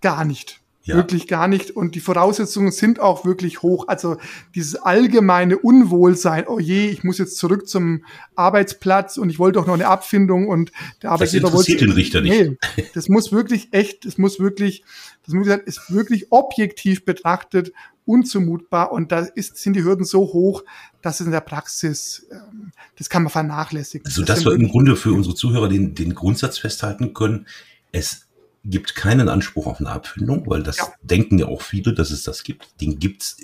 gar 0.00 0.24
nicht. 0.24 0.60
Ja. 0.86 0.94
Wirklich 0.94 1.26
gar 1.26 1.48
nicht. 1.48 1.72
Und 1.72 1.96
die 1.96 2.00
Voraussetzungen 2.00 2.70
sind 2.70 3.00
auch 3.00 3.24
wirklich 3.24 3.60
hoch. 3.62 3.88
Also 3.88 4.18
dieses 4.54 4.76
allgemeine 4.76 5.58
Unwohlsein, 5.58 6.44
oh 6.46 6.60
je, 6.60 6.86
ich 6.86 7.02
muss 7.02 7.18
jetzt 7.18 7.38
zurück 7.38 7.68
zum 7.68 8.04
Arbeitsplatz 8.36 9.16
und 9.16 9.28
ich 9.28 9.40
wollte 9.40 9.58
doch 9.58 9.66
noch 9.66 9.74
eine 9.74 9.88
Abfindung 9.88 10.46
und 10.46 10.70
der 11.02 11.10
Arbeitgeber 11.10 11.52
wollte. 11.52 11.72
Das 11.72 11.80
den 11.80 11.90
Richter 11.90 12.20
nicht. 12.20 12.52
Nee, 12.76 12.84
das 12.94 13.08
muss 13.08 13.32
wirklich 13.32 13.72
echt, 13.72 14.04
das 14.04 14.16
muss 14.16 14.38
wirklich, 14.38 14.84
das 15.24 15.34
muss 15.34 15.44
gesagt, 15.44 15.66
ist 15.66 15.92
wirklich 15.92 16.30
objektiv 16.30 17.04
betrachtet 17.04 17.72
unzumutbar 18.04 18.92
und 18.92 19.10
da 19.10 19.26
ist, 19.34 19.56
sind 19.56 19.74
die 19.74 19.82
Hürden 19.82 20.04
so 20.04 20.20
hoch, 20.20 20.62
dass 21.02 21.18
es 21.18 21.26
in 21.26 21.32
der 21.32 21.40
Praxis, 21.40 22.26
ähm, 22.30 22.70
das 22.96 23.10
kann 23.10 23.24
man 23.24 23.32
vernachlässigen. 23.32 24.06
Also, 24.06 24.22
dass 24.22 24.44
wir 24.44 24.52
im 24.52 24.68
Grunde 24.68 24.94
für 24.94 25.12
unsere 25.12 25.34
Zuhörer 25.34 25.68
den, 25.68 25.96
den 25.96 26.14
Grundsatz 26.14 26.58
festhalten 26.58 27.12
können, 27.12 27.46
es 27.90 28.25
gibt 28.68 28.94
keinen 28.94 29.28
Anspruch 29.28 29.66
auf 29.66 29.80
eine 29.80 29.90
Abfindung, 29.90 30.48
weil 30.48 30.62
das 30.62 30.78
ja. 30.78 30.92
denken 31.02 31.38
ja 31.38 31.46
auch 31.46 31.62
viele, 31.62 31.94
dass 31.94 32.10
es 32.10 32.22
das 32.22 32.42
gibt. 32.42 32.80
Den 32.80 32.98
gibt's 32.98 33.36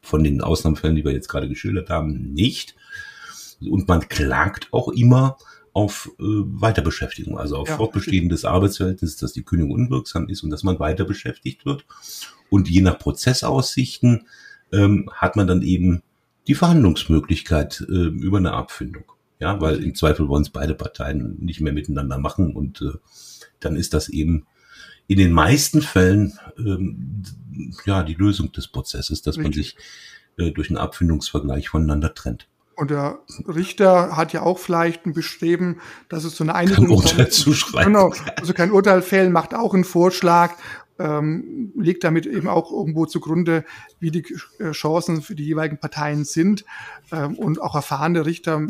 von 0.00 0.22
den 0.22 0.40
Ausnahmefällen, 0.40 0.96
die 0.96 1.04
wir 1.04 1.12
jetzt 1.12 1.28
gerade 1.28 1.48
geschildert 1.48 1.90
haben, 1.90 2.32
nicht. 2.32 2.76
Und 3.60 3.88
man 3.88 4.08
klagt 4.08 4.68
auch 4.72 4.88
immer 4.88 5.36
auf 5.72 6.08
äh, 6.20 6.22
Weiterbeschäftigung, 6.22 7.36
also 7.36 7.56
auf 7.56 7.68
ja, 7.68 7.76
Fortbestehen 7.76 8.28
des 8.28 8.44
Arbeitsverhältnisses, 8.44 9.16
dass 9.16 9.32
die 9.32 9.42
Kündigung 9.42 9.74
unwirksam 9.74 10.28
ist 10.28 10.44
und 10.44 10.50
dass 10.50 10.62
man 10.62 10.78
weiter 10.78 11.04
beschäftigt 11.04 11.66
wird. 11.66 11.84
Und 12.48 12.70
je 12.70 12.80
nach 12.80 12.98
Prozessaussichten 12.98 14.28
ähm, 14.72 15.10
hat 15.12 15.34
man 15.34 15.48
dann 15.48 15.62
eben 15.62 16.02
die 16.46 16.54
Verhandlungsmöglichkeit 16.54 17.84
äh, 17.88 17.92
über 17.92 18.38
eine 18.38 18.52
Abfindung. 18.52 19.04
Ja, 19.40 19.60
weil 19.60 19.82
im 19.82 19.96
Zweifel 19.96 20.28
wollen 20.28 20.42
es 20.42 20.50
beide 20.50 20.74
Parteien 20.74 21.36
nicht 21.40 21.60
mehr 21.60 21.72
miteinander 21.72 22.18
machen 22.18 22.54
und 22.54 22.80
äh, 22.80 22.92
dann 23.60 23.76
ist 23.76 23.94
das 23.94 24.08
eben 24.08 24.46
in 25.06 25.18
den 25.18 25.32
meisten 25.32 25.82
Fällen 25.82 26.38
ähm, 26.58 27.22
ja 27.84 28.02
die 28.02 28.14
Lösung 28.14 28.52
des 28.52 28.68
Prozesses, 28.68 29.22
dass 29.22 29.36
Richtig. 29.38 29.44
man 29.44 29.52
sich 29.52 29.76
äh, 30.38 30.50
durch 30.50 30.70
einen 30.70 30.78
Abfindungsvergleich 30.78 31.68
voneinander 31.68 32.14
trennt. 32.14 32.48
Und 32.76 32.90
der 32.90 33.20
Richter 33.46 34.16
hat 34.16 34.32
ja 34.32 34.42
auch 34.42 34.58
vielleicht 34.58 35.06
ein 35.06 35.12
Bestreben, 35.12 35.80
dass 36.08 36.24
es 36.24 36.36
so 36.36 36.42
eine 36.42 36.56
Einigung 36.56 36.86
kein 36.86 36.96
Urteil 36.96 37.30
zuschreiben. 37.30 37.92
Genau, 37.92 38.12
also 38.36 38.52
kein 38.52 38.72
Urteil 38.72 39.00
fällen, 39.02 39.32
macht 39.32 39.54
auch 39.54 39.74
einen 39.74 39.84
Vorschlag 39.84 40.56
ähm, 40.98 41.72
legt 41.76 42.04
damit 42.04 42.26
eben 42.26 42.48
auch 42.48 42.70
irgendwo 42.70 43.06
zugrunde, 43.06 43.64
wie 43.98 44.10
die 44.10 44.24
äh, 44.58 44.70
Chancen 44.70 45.22
für 45.22 45.34
die 45.34 45.44
jeweiligen 45.44 45.78
Parteien 45.78 46.24
sind. 46.24 46.64
Ähm, 47.12 47.34
und 47.36 47.60
auch 47.60 47.74
erfahrene 47.74 48.26
Richter 48.26 48.60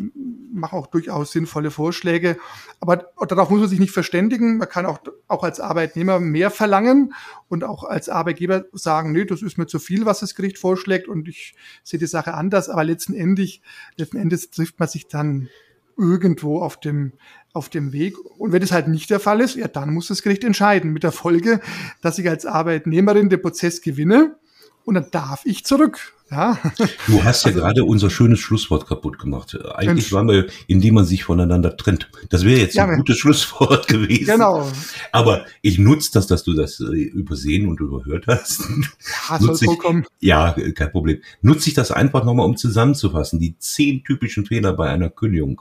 machen 0.53 0.79
auch 0.79 0.87
durchaus 0.87 1.33
sinnvolle 1.33 1.71
Vorschläge. 1.71 2.37
Aber 2.81 3.09
darauf 3.29 3.51
muss 3.51 3.61
man 3.61 3.69
sich 3.69 3.81
nicht 3.81 3.93
verständigen. 3.93 4.59
Man 4.59 4.69
kann 4.69 4.87
auch, 4.87 5.01
auch 5.29 5.45
als 5.45 5.61
Arbeitnehmer 5.61 6.19
mehr 6.21 6.51
verlangen 6.51 7.13
und 7.49 7.65
auch 7.65 7.85
als 7.85 8.09
Arbeitgeber 8.09 8.65
sagen, 8.73 9.13
nee, 9.13 9.25
das 9.25 9.43
ist 9.43 9.59
mir 9.59 9.67
zu 9.67 9.79
viel, 9.79 10.07
was 10.07 10.21
das 10.21 10.35
Gericht 10.35 10.59
vorschlägt 10.59 11.09
und 11.09 11.29
ich 11.29 11.55
sehe 11.83 12.01
die 12.01 12.07
Sache 12.07 12.35
anders. 12.35 12.69
Aber 12.69 12.85
letzten 12.85 13.15
Endes, 13.15 13.61
letzten 13.97 14.17
Endes 14.17 14.51
trifft 14.51 14.79
man 14.79 14.89
sich 14.89 15.09
dann 15.09 15.49
irgendwo 15.97 16.61
auf 16.61 16.79
dem, 16.81 17.13
auf 17.53 17.69
dem 17.69 17.93
Weg. 17.93 18.17
Und 18.39 18.53
wenn 18.53 18.63
es 18.63 18.73
halt 18.73 18.89
nicht 18.89 19.11
der 19.11 19.21
Fall 19.21 19.41
ist, 19.41 19.57
ja, 19.57 19.69
dann 19.69 19.95
muss 19.95 20.09
das 20.09 20.23
Gericht 20.23 20.45
entscheiden 20.45 20.93
mit 20.93 21.03
der 21.03 21.13
Folge, 21.13 21.61
dass 22.03 22.19
ich 22.19 22.29
als 22.29 22.47
Arbeitnehmerin 22.47 23.29
den 23.29 23.41
Prozess 23.41 23.81
gewinne 23.81 24.37
und 24.85 24.95
dann 24.95 25.11
darf 25.11 25.43
ich 25.45 25.65
zurück. 25.65 26.13
Ja. 26.31 26.59
Du 27.07 27.23
hast 27.23 27.45
ja 27.45 27.51
also, 27.51 27.61
gerade 27.61 27.85
unser 27.85 28.09
schönes 28.09 28.41
Schlusswort 28.41 28.87
kaputt 28.87 29.19
gemacht. 29.19 29.57
Eigentlich 29.75 30.11
waren 30.13 30.29
wir, 30.29 30.47
indem 30.67 30.95
man 30.95 31.05
sich 31.05 31.25
voneinander 31.25 31.77
trennt. 31.77 32.09
Das 32.31 32.45
wäre 32.45 32.61
jetzt 32.61 32.75
ja, 32.75 32.87
ein 32.87 32.97
gutes 32.97 33.19
Schlusswort 33.19 33.87
gewesen. 33.89 34.25
Genau. 34.25 34.71
Aber 35.13 35.45
ich 35.61 35.79
nutze 35.79 36.11
das, 36.15 36.27
dass 36.27 36.43
du 36.43 36.55
das 36.55 36.81
äh, 36.81 36.85
übersehen 36.85 37.69
und 37.69 37.81
überhört 37.81 38.27
hast. 38.27 38.65
Ja, 39.29 39.39
soll 39.39 39.57
ich, 39.61 40.05
ja, 40.21 40.57
kein 40.75 40.91
Problem. 40.91 41.21
Nutze 41.43 41.69
ich 41.69 41.75
das 41.75 41.91
einfach 41.91 42.25
nochmal, 42.25 42.47
um 42.47 42.57
zusammenzufassen. 42.57 43.39
Die 43.39 43.59
zehn 43.59 44.03
typischen 44.03 44.47
Fehler 44.47 44.73
bei 44.73 44.89
einer 44.89 45.11
Kündigung, 45.11 45.61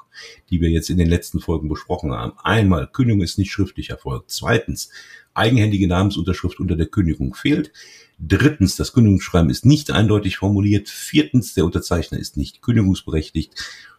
die 0.49 0.61
wir 0.61 0.69
jetzt 0.69 0.89
in 0.89 0.97
den 0.97 1.09
letzten 1.09 1.41
Folgen 1.41 1.67
besprochen 1.67 2.13
haben. 2.13 2.33
Einmal, 2.41 2.87
Kündigung 2.87 3.21
ist 3.21 3.37
nicht 3.37 3.51
schriftlich 3.51 3.89
erfolgt. 3.89 4.31
Zweitens, 4.31 4.89
eigenhändige 5.33 5.87
Namensunterschrift 5.87 6.59
unter 6.59 6.75
der 6.75 6.87
Kündigung 6.87 7.33
fehlt. 7.33 7.71
Drittens, 8.19 8.75
das 8.75 8.93
Kündigungsschreiben 8.93 9.49
ist 9.49 9.65
nicht 9.65 9.91
eindeutig 9.91 10.37
formuliert. 10.37 10.52
Viertens, 10.89 11.53
der 11.53 11.65
Unterzeichner 11.65 12.19
ist 12.19 12.37
nicht 12.37 12.61
kündigungsberechtigt. 12.61 13.53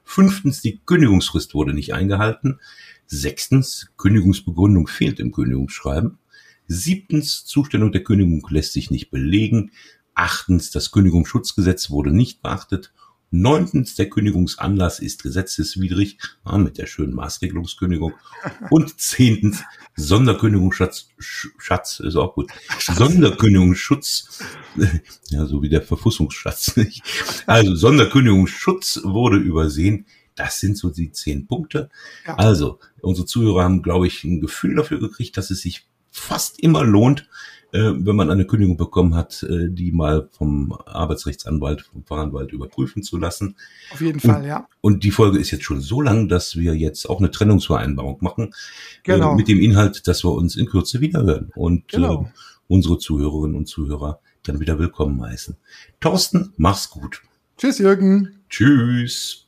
Fünftens, 0.05 0.61
die 0.61 0.81
Kündigungsfrist 0.85 1.55
wurde 1.55 1.75
nicht 1.75 1.95
eingehalten. 1.95 2.61
Sechstens, 3.07 3.89
Kündigungsbegründung 3.97 4.87
fehlt 4.87 5.21
im 5.21 5.33
Kündigungsschreiben. 5.33 6.19
Siebtens, 6.67 7.45
Zustellung 7.45 7.93
der 7.93 8.05
Kündigung 8.05 8.47
lässt 8.49 8.73
sich 8.73 8.91
nicht 8.91 9.11
belegen. 9.11 9.71
Achtens, 10.15 10.71
das 10.71 10.91
Kündigungsschutzgesetz 10.91 11.91
wurde 11.91 12.13
nicht 12.13 12.43
beachtet. 12.43 12.93
Neuntens, 13.43 13.97
der 13.97 14.09
Kündigungsanlass 14.09 15.01
ist 15.01 15.25
gesetzeswidrig, 15.25 16.19
ah, 16.45 16.57
mit 16.57 16.79
der 16.79 16.87
schönen 16.87 17.15
Maßregelungskündigung. 17.15 18.13
Und 18.71 19.01
zehntens, 19.01 19.63
Sonderkündigungsschatz, 19.97 21.09
Schatz 21.19 21.99
ist 21.99 22.15
auch 22.15 22.35
gut. 22.35 22.53
Sonderkündigungsschutz, 22.79 24.41
ja, 25.31 25.47
so 25.47 25.63
wie 25.63 25.69
der 25.69 25.83
Verfussungsschatz. 25.83 26.77
Nicht? 26.77 27.03
Also 27.47 27.75
Sonderkündigungsschutz 27.75 29.01
wurde 29.03 29.39
übersehen. 29.39 30.07
Das 30.37 30.61
sind 30.61 30.79
so 30.79 30.91
die 30.91 31.11
zehn 31.11 31.47
Punkte. 31.49 31.91
Ja. 32.27 32.37
Also, 32.37 32.79
unsere 33.01 33.27
Zuhörer 33.27 33.65
haben, 33.65 33.83
glaube 33.83 34.07
ich, 34.07 34.23
ein 34.23 34.41
Gefühl 34.41 34.77
dafür 34.77 35.01
gekriegt, 35.01 35.37
dass 35.37 35.51
es 35.51 35.61
sich 35.61 35.89
fast 36.11 36.61
immer 36.61 36.85
lohnt, 36.85 37.29
wenn 37.79 38.17
man 38.17 38.31
eine 38.31 38.47
Kündigung 38.47 38.77
bekommen 38.77 39.15
hat, 39.15 39.43
äh, 39.43 39.69
die 39.69 39.93
mal 39.93 40.29
vom 40.31 40.73
Arbeitsrechtsanwalt, 40.87 41.83
vom 41.83 42.05
Fachanwalt 42.05 42.53
überprüfen 42.53 43.03
zu 43.03 43.17
lassen. 43.17 43.57
Auf 43.93 44.01
jeden 44.01 44.21
Fall, 44.21 44.47
ja. 44.47 44.69
Und 44.81 45.03
die 45.05 45.11
Folge 45.11 45.39
ist 45.39 45.51
jetzt 45.51 45.65
schon 45.65 45.81
so 45.81 46.01
lang, 46.01 46.29
dass 46.29 46.57
wir 46.57 46.77
jetzt 46.77 47.09
auch 47.11 47.19
eine 47.19 47.31
Trennungsvereinbarung 47.31 48.19
machen. 48.21 48.45
Äh, 48.45 49.15
genau. 49.15 49.33
Äh, 49.33 49.37
mit 49.37 49.49
dem 49.49 49.61
Inhalt, 49.61 50.07
dass 50.07 50.25
wir 50.25 50.33
uns 50.33 50.57
in 50.57 50.67
Kürze 50.67 51.01
wiederhören 51.01 51.51
und 51.57 51.89
genau. 51.89 52.23
äh, 52.23 52.27
unsere 52.69 52.99
Zuhörerinnen 52.99 53.57
und 53.57 53.67
Zuhörer 53.67 54.21
dann 54.45 54.61
wieder 54.61 54.79
willkommen 54.79 55.23
heißen. 55.23 55.57
Thorsten, 56.01 56.53
mach's 56.57 56.91
gut. 56.91 57.23
Tschüss, 57.57 57.79
Jürgen. 57.79 58.41
Tschüss. 58.49 59.44